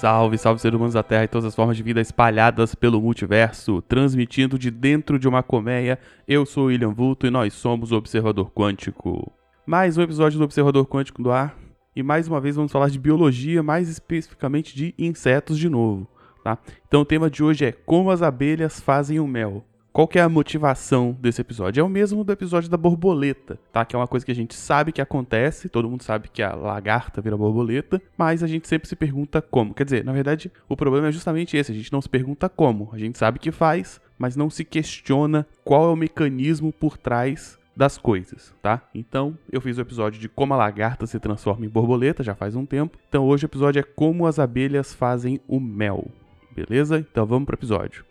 Salve, 0.00 0.38
salve 0.38 0.60
seres 0.60 0.76
humanos 0.76 0.94
da 0.94 1.02
Terra 1.02 1.24
e 1.24 1.28
todas 1.28 1.46
as 1.46 1.56
formas 1.56 1.76
de 1.76 1.82
vida 1.82 2.00
espalhadas 2.00 2.72
pelo 2.72 3.02
multiverso, 3.02 3.82
transmitindo 3.82 4.56
de 4.56 4.70
dentro 4.70 5.18
de 5.18 5.26
uma 5.26 5.42
colmeia. 5.42 5.98
Eu 6.26 6.46
sou 6.46 6.66
William 6.66 6.94
Vulto 6.94 7.26
e 7.26 7.30
nós 7.30 7.52
somos 7.52 7.90
o 7.90 7.96
Observador 7.96 8.48
Quântico. 8.52 9.32
Mais 9.66 9.98
um 9.98 10.02
episódio 10.02 10.38
do 10.38 10.44
Observador 10.44 10.86
Quântico 10.86 11.20
do 11.20 11.32
ar 11.32 11.58
e 11.96 12.02
mais 12.04 12.28
uma 12.28 12.40
vez 12.40 12.54
vamos 12.54 12.70
falar 12.70 12.90
de 12.90 12.98
biologia, 13.00 13.60
mais 13.60 13.88
especificamente 13.88 14.72
de 14.72 14.94
insetos 14.96 15.58
de 15.58 15.68
novo, 15.68 16.06
tá? 16.44 16.58
Então 16.86 17.00
o 17.00 17.04
tema 17.04 17.28
de 17.28 17.42
hoje 17.42 17.64
é 17.64 17.72
como 17.72 18.12
as 18.12 18.22
abelhas 18.22 18.78
fazem 18.78 19.18
o 19.18 19.26
mel. 19.26 19.64
Qual 19.98 20.06
que 20.06 20.16
é 20.16 20.22
a 20.22 20.28
motivação 20.28 21.10
desse 21.20 21.40
episódio? 21.40 21.80
É 21.80 21.82
o 21.82 21.88
mesmo 21.88 22.22
do 22.22 22.32
episódio 22.32 22.70
da 22.70 22.76
borboleta, 22.76 23.58
tá? 23.72 23.84
Que 23.84 23.96
é 23.96 23.98
uma 23.98 24.06
coisa 24.06 24.24
que 24.24 24.30
a 24.30 24.34
gente 24.34 24.54
sabe 24.54 24.92
que 24.92 25.02
acontece, 25.02 25.68
todo 25.68 25.90
mundo 25.90 26.04
sabe 26.04 26.28
que 26.28 26.40
a 26.40 26.54
lagarta 26.54 27.20
vira 27.20 27.36
borboleta, 27.36 28.00
mas 28.16 28.44
a 28.44 28.46
gente 28.46 28.68
sempre 28.68 28.88
se 28.88 28.94
pergunta 28.94 29.42
como. 29.42 29.74
Quer 29.74 29.82
dizer, 29.82 30.04
na 30.04 30.12
verdade, 30.12 30.52
o 30.68 30.76
problema 30.76 31.08
é 31.08 31.10
justamente 31.10 31.56
esse, 31.56 31.72
a 31.72 31.74
gente 31.74 31.92
não 31.92 32.00
se 32.00 32.08
pergunta 32.08 32.48
como. 32.48 32.90
A 32.92 32.96
gente 32.96 33.18
sabe 33.18 33.40
que 33.40 33.50
faz, 33.50 34.00
mas 34.16 34.36
não 34.36 34.48
se 34.48 34.64
questiona 34.64 35.44
qual 35.64 35.86
é 35.86 35.92
o 35.92 35.96
mecanismo 35.96 36.72
por 36.72 36.96
trás 36.96 37.58
das 37.76 37.98
coisas, 37.98 38.54
tá? 38.62 38.80
Então, 38.94 39.36
eu 39.50 39.60
fiz 39.60 39.78
o 39.78 39.80
episódio 39.80 40.20
de 40.20 40.28
como 40.28 40.54
a 40.54 40.56
lagarta 40.56 41.08
se 41.08 41.18
transforma 41.18 41.66
em 41.66 41.68
borboleta, 41.68 42.22
já 42.22 42.36
faz 42.36 42.54
um 42.54 42.64
tempo. 42.64 42.96
Então, 43.08 43.26
hoje 43.26 43.46
o 43.46 43.48
episódio 43.48 43.80
é 43.80 43.82
como 43.82 44.28
as 44.28 44.38
abelhas 44.38 44.94
fazem 44.94 45.40
o 45.48 45.58
mel. 45.58 46.06
Beleza? 46.54 47.00
Então, 47.00 47.26
vamos 47.26 47.46
pro 47.46 47.56
episódio. 47.56 48.07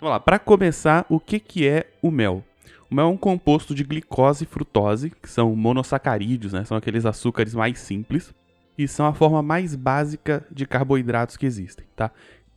Vamos 0.00 0.14
lá, 0.14 0.18
para 0.18 0.38
começar, 0.38 1.04
o 1.10 1.20
que, 1.20 1.38
que 1.38 1.68
é 1.68 1.92
o 2.00 2.10
mel? 2.10 2.42
O 2.90 2.94
mel 2.94 3.04
é 3.04 3.08
um 3.10 3.18
composto 3.18 3.74
de 3.74 3.84
glicose 3.84 4.44
e 4.44 4.46
frutose, 4.46 5.10
que 5.10 5.28
são 5.28 5.54
monossacarídeos, 5.54 6.54
né? 6.54 6.64
São 6.64 6.74
aqueles 6.74 7.04
açúcares 7.04 7.54
mais 7.54 7.78
simples 7.78 8.34
e 8.78 8.88
são 8.88 9.04
a 9.04 9.12
forma 9.12 9.42
mais 9.42 9.76
básica 9.76 10.42
de 10.50 10.64
carboidratos 10.64 11.36
que 11.36 11.44
existem, 11.44 11.84
tá? 11.94 12.10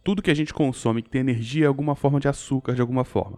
Tudo 0.06 0.22
que 0.22 0.32
a 0.32 0.34
gente 0.34 0.54
consome 0.54 1.02
que 1.02 1.10
tem 1.10 1.20
energia 1.20 1.66
é 1.66 1.68
alguma 1.68 1.96
forma 1.96 2.18
de 2.18 2.30
açúcar 2.30 2.76
de 2.76 2.82
alguma 2.82 3.04
forma. 3.04 3.38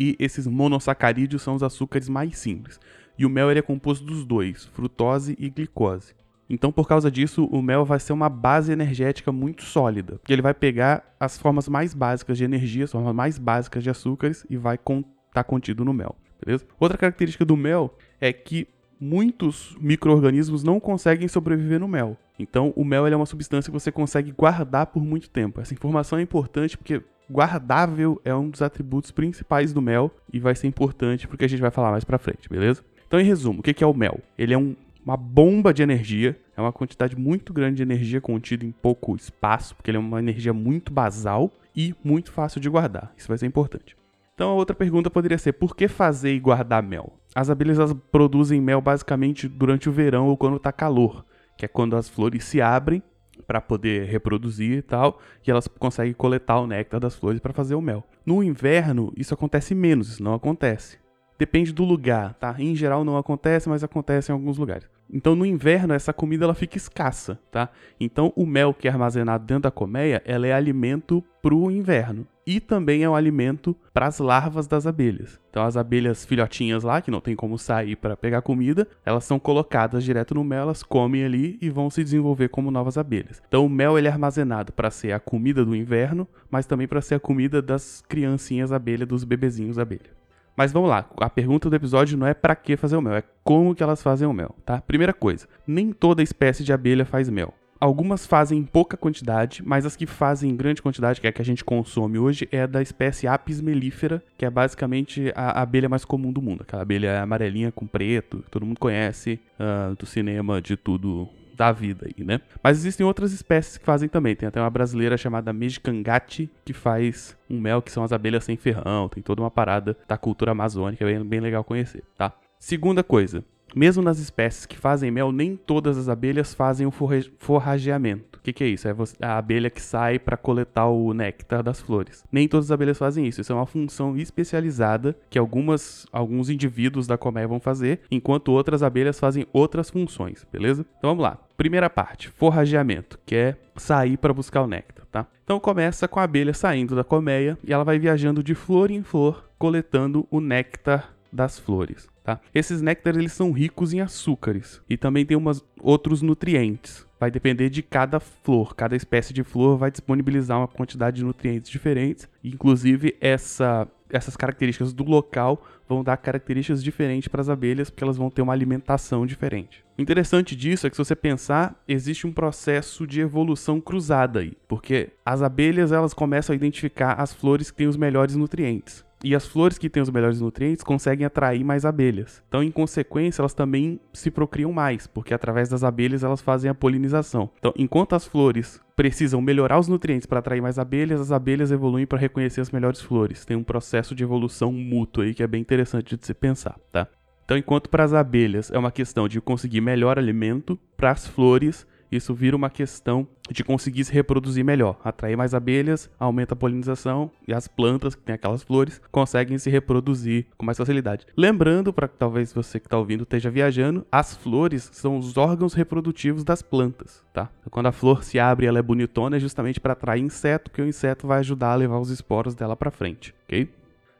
E 0.00 0.16
esses 0.18 0.46
monossacarídeos 0.46 1.42
são 1.42 1.54
os 1.54 1.62
açúcares 1.62 2.08
mais 2.08 2.38
simples. 2.38 2.80
E 3.18 3.26
o 3.26 3.30
mel 3.30 3.50
é 3.50 3.60
composto 3.60 4.02
dos 4.02 4.24
dois, 4.24 4.64
frutose 4.64 5.36
e 5.38 5.50
glicose. 5.50 6.14
Então, 6.48 6.70
por 6.70 6.86
causa 6.86 7.10
disso, 7.10 7.46
o 7.46 7.62
mel 7.62 7.84
vai 7.84 7.98
ser 7.98 8.12
uma 8.12 8.28
base 8.28 8.72
energética 8.72 9.32
muito 9.32 9.62
sólida, 9.62 10.14
porque 10.18 10.32
ele 10.32 10.42
vai 10.42 10.52
pegar 10.52 11.14
as 11.18 11.38
formas 11.38 11.68
mais 11.68 11.94
básicas 11.94 12.36
de 12.36 12.44
energia, 12.44 12.84
as 12.84 12.92
formas 12.92 13.14
mais 13.14 13.38
básicas 13.38 13.82
de 13.82 13.90
açúcares 13.90 14.44
e 14.50 14.56
vai 14.56 14.74
estar 14.74 15.02
tá 15.32 15.44
contido 15.44 15.84
no 15.84 15.94
mel, 15.94 16.14
beleza? 16.44 16.66
Outra 16.78 16.98
característica 16.98 17.44
do 17.44 17.56
mel 17.56 17.96
é 18.20 18.32
que 18.32 18.68
muitos 19.00 19.76
micro-organismos 19.80 20.62
não 20.62 20.78
conseguem 20.78 21.26
sobreviver 21.26 21.80
no 21.80 21.88
mel. 21.88 22.16
Então, 22.38 22.72
o 22.76 22.84
mel 22.84 23.06
é 23.06 23.16
uma 23.16 23.26
substância 23.26 23.70
que 23.70 23.78
você 23.78 23.90
consegue 23.90 24.30
guardar 24.30 24.86
por 24.86 25.02
muito 25.02 25.28
tempo. 25.28 25.60
Essa 25.60 25.74
informação 25.74 26.18
é 26.18 26.22
importante 26.22 26.76
porque 26.76 27.02
guardável 27.30 28.20
é 28.24 28.34
um 28.34 28.50
dos 28.50 28.62
atributos 28.62 29.10
principais 29.10 29.72
do 29.72 29.80
mel 29.80 30.10
e 30.32 30.38
vai 30.38 30.54
ser 30.54 30.66
importante 30.66 31.26
porque 31.26 31.44
a 31.44 31.48
gente 31.48 31.60
vai 31.60 31.70
falar 31.70 31.90
mais 31.90 32.04
pra 32.04 32.18
frente, 32.18 32.48
beleza? 32.48 32.84
Então, 33.06 33.18
em 33.20 33.24
resumo, 33.24 33.60
o 33.60 33.62
que 33.62 33.82
é 33.82 33.86
o 33.86 33.94
mel? 33.94 34.20
Ele 34.38 34.54
é 34.54 34.58
um 34.58 34.76
uma 35.04 35.16
bomba 35.16 35.72
de 35.72 35.82
energia. 35.82 36.38
É 36.56 36.60
uma 36.60 36.72
quantidade 36.72 37.16
muito 37.16 37.52
grande 37.52 37.76
de 37.76 37.82
energia 37.82 38.20
contida 38.20 38.64
em 38.64 38.70
pouco 38.70 39.16
espaço, 39.16 39.74
porque 39.74 39.90
ele 39.90 39.96
é 39.96 40.00
uma 40.00 40.18
energia 40.18 40.52
muito 40.52 40.92
basal 40.92 41.50
e 41.74 41.94
muito 42.04 42.30
fácil 42.30 42.60
de 42.60 42.68
guardar. 42.68 43.12
Isso 43.16 43.28
vai 43.28 43.38
ser 43.38 43.46
importante. 43.46 43.96
Então 44.34 44.50
a 44.50 44.54
outra 44.54 44.74
pergunta 44.74 45.10
poderia 45.10 45.38
ser: 45.38 45.52
por 45.52 45.74
que 45.74 45.88
fazer 45.88 46.34
e 46.34 46.40
guardar 46.40 46.82
mel? 46.82 47.12
As 47.34 47.48
abelhas 47.48 47.78
produzem 48.10 48.60
mel 48.60 48.80
basicamente 48.80 49.48
durante 49.48 49.88
o 49.88 49.92
verão 49.92 50.28
ou 50.28 50.36
quando 50.36 50.56
está 50.56 50.70
calor, 50.70 51.24
que 51.56 51.64
é 51.64 51.68
quando 51.68 51.96
as 51.96 52.08
flores 52.08 52.44
se 52.44 52.60
abrem 52.60 53.02
para 53.46 53.60
poder 53.60 54.06
reproduzir 54.06 54.78
e 54.78 54.82
tal, 54.82 55.18
e 55.46 55.50
elas 55.50 55.66
conseguem 55.66 56.12
coletar 56.12 56.60
o 56.60 56.66
néctar 56.66 57.00
das 57.00 57.14
flores 57.14 57.40
para 57.40 57.52
fazer 57.52 57.74
o 57.74 57.80
mel. 57.80 58.04
No 58.24 58.42
inverno, 58.42 59.12
isso 59.16 59.34
acontece 59.34 59.74
menos, 59.74 60.10
isso 60.10 60.22
não 60.22 60.34
acontece. 60.34 60.98
Depende 61.42 61.72
do 61.72 61.82
lugar, 61.82 62.34
tá? 62.34 62.54
Em 62.56 62.72
geral 62.76 63.02
não 63.04 63.16
acontece, 63.16 63.68
mas 63.68 63.82
acontece 63.82 64.30
em 64.30 64.32
alguns 64.32 64.58
lugares. 64.58 64.88
Então 65.12 65.34
no 65.34 65.44
inverno 65.44 65.92
essa 65.92 66.12
comida 66.12 66.44
ela 66.44 66.54
fica 66.54 66.76
escassa, 66.76 67.36
tá? 67.50 67.68
Então 67.98 68.32
o 68.36 68.46
mel 68.46 68.72
que 68.72 68.86
é 68.86 68.90
armazenado 68.92 69.44
dentro 69.44 69.64
da 69.64 69.70
colmeia, 69.72 70.22
ela 70.24 70.46
é 70.46 70.52
alimento 70.52 71.20
para 71.42 71.52
o 71.52 71.68
inverno 71.68 72.28
e 72.46 72.60
também 72.60 73.02
é 73.02 73.10
um 73.10 73.16
alimento 73.16 73.76
para 73.92 74.06
as 74.06 74.20
larvas 74.20 74.68
das 74.68 74.86
abelhas. 74.86 75.40
Então 75.50 75.64
as 75.64 75.76
abelhas 75.76 76.24
filhotinhas 76.24 76.84
lá, 76.84 77.02
que 77.02 77.10
não 77.10 77.20
tem 77.20 77.34
como 77.34 77.58
sair 77.58 77.96
para 77.96 78.16
pegar 78.16 78.40
comida, 78.42 78.86
elas 79.04 79.24
são 79.24 79.40
colocadas 79.40 80.04
direto 80.04 80.36
no 80.36 80.44
mel, 80.44 80.62
elas 80.62 80.84
comem 80.84 81.24
ali 81.24 81.58
e 81.60 81.68
vão 81.70 81.90
se 81.90 82.04
desenvolver 82.04 82.50
como 82.50 82.70
novas 82.70 82.96
abelhas. 82.96 83.42
Então 83.48 83.66
o 83.66 83.68
mel 83.68 83.98
ele 83.98 84.06
é 84.06 84.12
armazenado 84.12 84.72
para 84.72 84.92
ser 84.92 85.10
a 85.10 85.18
comida 85.18 85.64
do 85.64 85.74
inverno, 85.74 86.24
mas 86.48 86.66
também 86.66 86.86
para 86.86 87.00
ser 87.00 87.16
a 87.16 87.20
comida 87.20 87.60
das 87.60 88.00
criancinhas 88.08 88.70
abelha, 88.70 89.04
dos 89.04 89.24
bebezinhos 89.24 89.76
abelha. 89.76 90.21
Mas 90.56 90.72
vamos 90.72 90.90
lá, 90.90 91.08
a 91.18 91.30
pergunta 91.30 91.70
do 91.70 91.76
episódio 91.76 92.18
não 92.18 92.26
é 92.26 92.34
para 92.34 92.54
que 92.54 92.76
fazer 92.76 92.96
o 92.96 93.00
mel, 93.00 93.14
é 93.14 93.22
como 93.42 93.74
que 93.74 93.82
elas 93.82 94.02
fazem 94.02 94.28
o 94.28 94.32
mel, 94.32 94.54
tá? 94.66 94.80
Primeira 94.80 95.12
coisa, 95.12 95.48
nem 95.66 95.92
toda 95.92 96.22
espécie 96.22 96.62
de 96.62 96.72
abelha 96.72 97.04
faz 97.04 97.28
mel. 97.28 97.54
Algumas 97.80 98.26
fazem 98.26 98.60
em 98.60 98.62
pouca 98.62 98.96
quantidade, 98.96 99.60
mas 99.64 99.84
as 99.84 99.96
que 99.96 100.06
fazem 100.06 100.50
em 100.50 100.56
grande 100.56 100.80
quantidade, 100.80 101.20
que 101.20 101.26
é 101.26 101.30
a 101.30 101.32
que 101.32 101.42
a 101.42 101.44
gente 101.44 101.64
consome 101.64 102.16
hoje, 102.16 102.48
é 102.52 102.64
da 102.64 102.80
espécie 102.80 103.26
Apis 103.26 103.60
mellifera, 103.60 104.22
que 104.38 104.44
é 104.44 104.50
basicamente 104.50 105.32
a 105.34 105.60
abelha 105.60 105.88
mais 105.88 106.04
comum 106.04 106.32
do 106.32 106.40
mundo. 106.40 106.62
Aquela 106.62 106.82
abelha 106.82 107.20
amarelinha 107.20 107.72
com 107.72 107.84
preto, 107.84 108.38
que 108.44 108.50
todo 108.52 108.64
mundo 108.64 108.78
conhece 108.78 109.40
uh, 109.58 109.96
do 109.96 110.06
cinema, 110.06 110.62
de 110.62 110.76
tudo 110.76 111.28
da 111.62 111.70
vida 111.70 112.08
aí, 112.08 112.24
né? 112.24 112.40
Mas 112.60 112.78
existem 112.78 113.06
outras 113.06 113.32
espécies 113.32 113.78
que 113.78 113.84
fazem 113.84 114.08
também. 114.08 114.34
Tem 114.34 114.48
até 114.48 114.60
uma 114.60 114.68
brasileira 114.68 115.16
chamada 115.16 115.52
Mejicangate 115.52 116.50
que 116.64 116.72
faz 116.72 117.36
um 117.48 117.60
mel 117.60 117.80
que 117.80 117.92
são 117.92 118.02
as 118.02 118.12
abelhas 118.12 118.42
sem 118.42 118.56
ferrão. 118.56 119.08
Tem 119.08 119.22
toda 119.22 119.40
uma 119.40 119.50
parada 119.50 119.96
da 120.08 120.18
cultura 120.18 120.50
amazônica, 120.50 121.04
é 121.04 121.06
bem, 121.06 121.24
bem 121.24 121.40
legal 121.40 121.62
conhecer, 121.62 122.02
tá? 122.18 122.32
Segunda 122.58 123.04
coisa, 123.04 123.44
mesmo 123.74 124.02
nas 124.02 124.18
espécies 124.18 124.66
que 124.66 124.78
fazem 124.78 125.10
mel, 125.10 125.32
nem 125.32 125.56
todas 125.56 125.98
as 125.98 126.08
abelhas 126.08 126.54
fazem 126.54 126.86
o 126.86 126.92
forrageamento. 127.38 128.32
O 128.38 128.42
que, 128.42 128.52
que, 128.52 128.64
é 128.64 128.66
isso? 128.66 128.88
É 128.88 128.94
a 129.20 129.38
abelha 129.38 129.70
que 129.70 129.80
sai 129.80 130.18
para 130.18 130.36
coletar 130.36 130.86
o 130.86 131.14
néctar 131.14 131.62
das 131.62 131.80
flores. 131.80 132.24
Nem 132.32 132.48
todas 132.48 132.66
as 132.66 132.70
abelhas 132.72 132.98
fazem 132.98 133.24
isso. 133.24 133.40
Isso 133.40 133.52
é 133.52 133.54
uma 133.54 133.66
função 133.66 134.16
especializada 134.16 135.16
que 135.30 135.38
algumas, 135.38 136.06
alguns 136.10 136.50
indivíduos 136.50 137.06
da 137.06 137.16
colmeia 137.16 137.46
vão 137.46 137.60
fazer, 137.60 138.00
enquanto 138.10 138.48
outras 138.48 138.82
abelhas 138.82 139.20
fazem 139.20 139.46
outras 139.52 139.90
funções, 139.90 140.44
beleza? 140.50 140.84
Então 140.98 141.10
vamos 141.10 141.22
lá. 141.22 141.38
Primeira 141.56 141.88
parte, 141.88 142.28
forrageamento, 142.30 143.16
que 143.24 143.36
é 143.36 143.56
sair 143.76 144.16
para 144.16 144.34
buscar 144.34 144.62
o 144.62 144.66
néctar, 144.66 145.06
tá? 145.06 145.26
Então 145.44 145.60
começa 145.60 146.08
com 146.08 146.18
a 146.18 146.24
abelha 146.24 146.52
saindo 146.52 146.96
da 146.96 147.04
colmeia 147.04 147.56
e 147.62 147.72
ela 147.72 147.84
vai 147.84 147.96
viajando 147.96 148.42
de 148.42 148.56
flor 148.56 148.90
em 148.90 149.04
flor, 149.04 149.48
coletando 149.56 150.26
o 150.28 150.40
néctar 150.40 151.14
das 151.32 151.60
flores. 151.60 152.11
Tá? 152.22 152.40
Esses 152.54 152.80
néctares 152.80 153.18
eles 153.18 153.32
são 153.32 153.50
ricos 153.50 153.92
em 153.92 154.00
açúcares 154.00 154.80
e 154.88 154.96
também 154.96 155.26
tem 155.26 155.36
umas 155.36 155.64
outros 155.80 156.22
nutrientes. 156.22 157.04
Vai 157.18 157.30
depender 157.30 157.68
de 157.68 157.82
cada 157.82 158.20
flor, 158.20 158.74
cada 158.74 158.94
espécie 158.94 159.32
de 159.32 159.42
flor 159.42 159.76
vai 159.76 159.90
disponibilizar 159.90 160.58
uma 160.58 160.68
quantidade 160.68 161.16
de 161.16 161.24
nutrientes 161.24 161.70
diferentes. 161.70 162.28
Inclusive 162.42 163.16
essa, 163.20 163.88
essas 164.08 164.36
características 164.36 164.92
do 164.92 165.04
local 165.04 165.64
vão 165.88 166.02
dar 166.04 166.16
características 166.16 166.82
diferentes 166.82 167.28
para 167.28 167.40
as 167.40 167.48
abelhas, 167.48 167.90
porque 167.90 168.04
elas 168.04 168.16
vão 168.16 168.30
ter 168.30 168.42
uma 168.42 168.52
alimentação 168.52 169.26
diferente. 169.26 169.84
O 169.98 170.02
interessante 170.02 170.56
disso 170.56 170.86
é 170.86 170.90
que 170.90 170.96
se 170.96 171.04
você 171.04 171.14
pensar, 171.14 171.80
existe 171.86 172.26
um 172.26 172.32
processo 172.32 173.06
de 173.06 173.20
evolução 173.20 173.80
cruzada 173.80 174.40
aí, 174.40 174.56
porque 174.66 175.10
as 175.24 175.42
abelhas 175.42 175.92
elas 175.92 176.14
começam 176.14 176.52
a 176.52 176.56
identificar 176.56 177.14
as 177.14 177.32
flores 177.32 177.70
que 177.70 177.76
têm 177.76 177.88
os 177.88 177.96
melhores 177.96 178.34
nutrientes. 178.36 179.04
E 179.24 179.34
as 179.34 179.46
flores 179.46 179.78
que 179.78 179.88
têm 179.88 180.02
os 180.02 180.10
melhores 180.10 180.40
nutrientes 180.40 180.82
conseguem 180.82 181.24
atrair 181.24 181.64
mais 181.64 181.84
abelhas. 181.84 182.42
Então, 182.48 182.62
em 182.62 182.70
consequência, 182.70 183.40
elas 183.40 183.54
também 183.54 184.00
se 184.12 184.30
procriam 184.30 184.72
mais, 184.72 185.06
porque 185.06 185.32
através 185.32 185.68
das 185.68 185.84
abelhas 185.84 186.24
elas 186.24 186.40
fazem 186.40 186.70
a 186.70 186.74
polinização. 186.74 187.50
Então, 187.58 187.72
enquanto 187.76 188.14
as 188.14 188.26
flores 188.26 188.80
precisam 188.96 189.40
melhorar 189.40 189.78
os 189.78 189.88
nutrientes 189.88 190.26
para 190.26 190.40
atrair 190.40 190.60
mais 190.60 190.78
abelhas, 190.78 191.20
as 191.20 191.32
abelhas 191.32 191.70
evoluem 191.70 192.06
para 192.06 192.18
reconhecer 192.18 192.60
as 192.60 192.70
melhores 192.70 193.00
flores. 193.00 193.44
Tem 193.44 193.56
um 193.56 193.64
processo 193.64 194.14
de 194.14 194.22
evolução 194.22 194.72
mútuo 194.72 195.22
aí 195.22 195.34
que 195.34 195.42
é 195.42 195.46
bem 195.46 195.60
interessante 195.60 196.16
de 196.16 196.26
se 196.26 196.34
pensar, 196.34 196.76
tá? 196.90 197.06
Então, 197.44 197.56
enquanto 197.56 197.88
para 197.88 198.04
as 198.04 198.12
abelhas 198.12 198.70
é 198.70 198.78
uma 198.78 198.90
questão 198.90 199.28
de 199.28 199.40
conseguir 199.40 199.80
melhor 199.80 200.18
alimento, 200.18 200.78
para 200.96 201.10
as 201.10 201.26
flores 201.26 201.86
isso 202.12 202.34
vira 202.34 202.54
uma 202.54 202.70
questão 202.70 203.26
de 203.50 203.64
conseguir 203.64 204.04
se 204.04 204.12
reproduzir 204.12 204.64
melhor. 204.64 205.00
Atrair 205.02 205.36
mais 205.36 205.54
abelhas, 205.54 206.10
aumenta 206.18 206.54
a 206.54 206.56
polinização 206.56 207.30
e 207.46 207.52
as 207.52 207.66
plantas 207.66 208.14
que 208.14 208.22
têm 208.22 208.34
aquelas 208.34 208.62
flores 208.62 209.00
conseguem 209.10 209.58
se 209.58 209.70
reproduzir 209.70 210.46
com 210.56 210.64
mais 210.64 210.78
facilidade. 210.78 211.26
Lembrando, 211.36 211.92
para 211.92 212.08
que 212.08 212.16
talvez 212.16 212.52
você 212.52 212.78
que 212.78 212.86
está 212.86 212.98
ouvindo 212.98 213.22
esteja 213.22 213.50
viajando, 213.50 214.06
as 214.10 214.36
flores 214.36 214.90
são 214.92 215.18
os 215.18 215.36
órgãos 215.36 215.74
reprodutivos 215.74 216.44
das 216.44 216.62
plantas, 216.62 217.24
tá? 217.32 217.50
Quando 217.70 217.86
a 217.86 217.92
flor 217.92 218.22
se 218.22 218.38
abre, 218.38 218.66
ela 218.66 218.78
é 218.78 218.82
bonitona, 218.82 219.36
é 219.36 219.40
justamente 219.40 219.80
para 219.80 219.92
atrair 219.92 220.22
inseto, 220.22 220.70
que 220.70 220.82
o 220.82 220.86
inseto 220.86 221.26
vai 221.26 221.38
ajudar 221.40 221.72
a 221.72 221.76
levar 221.76 221.98
os 221.98 222.10
esporos 222.10 222.54
dela 222.54 222.76
para 222.76 222.90
frente, 222.90 223.34
ok? 223.44 223.68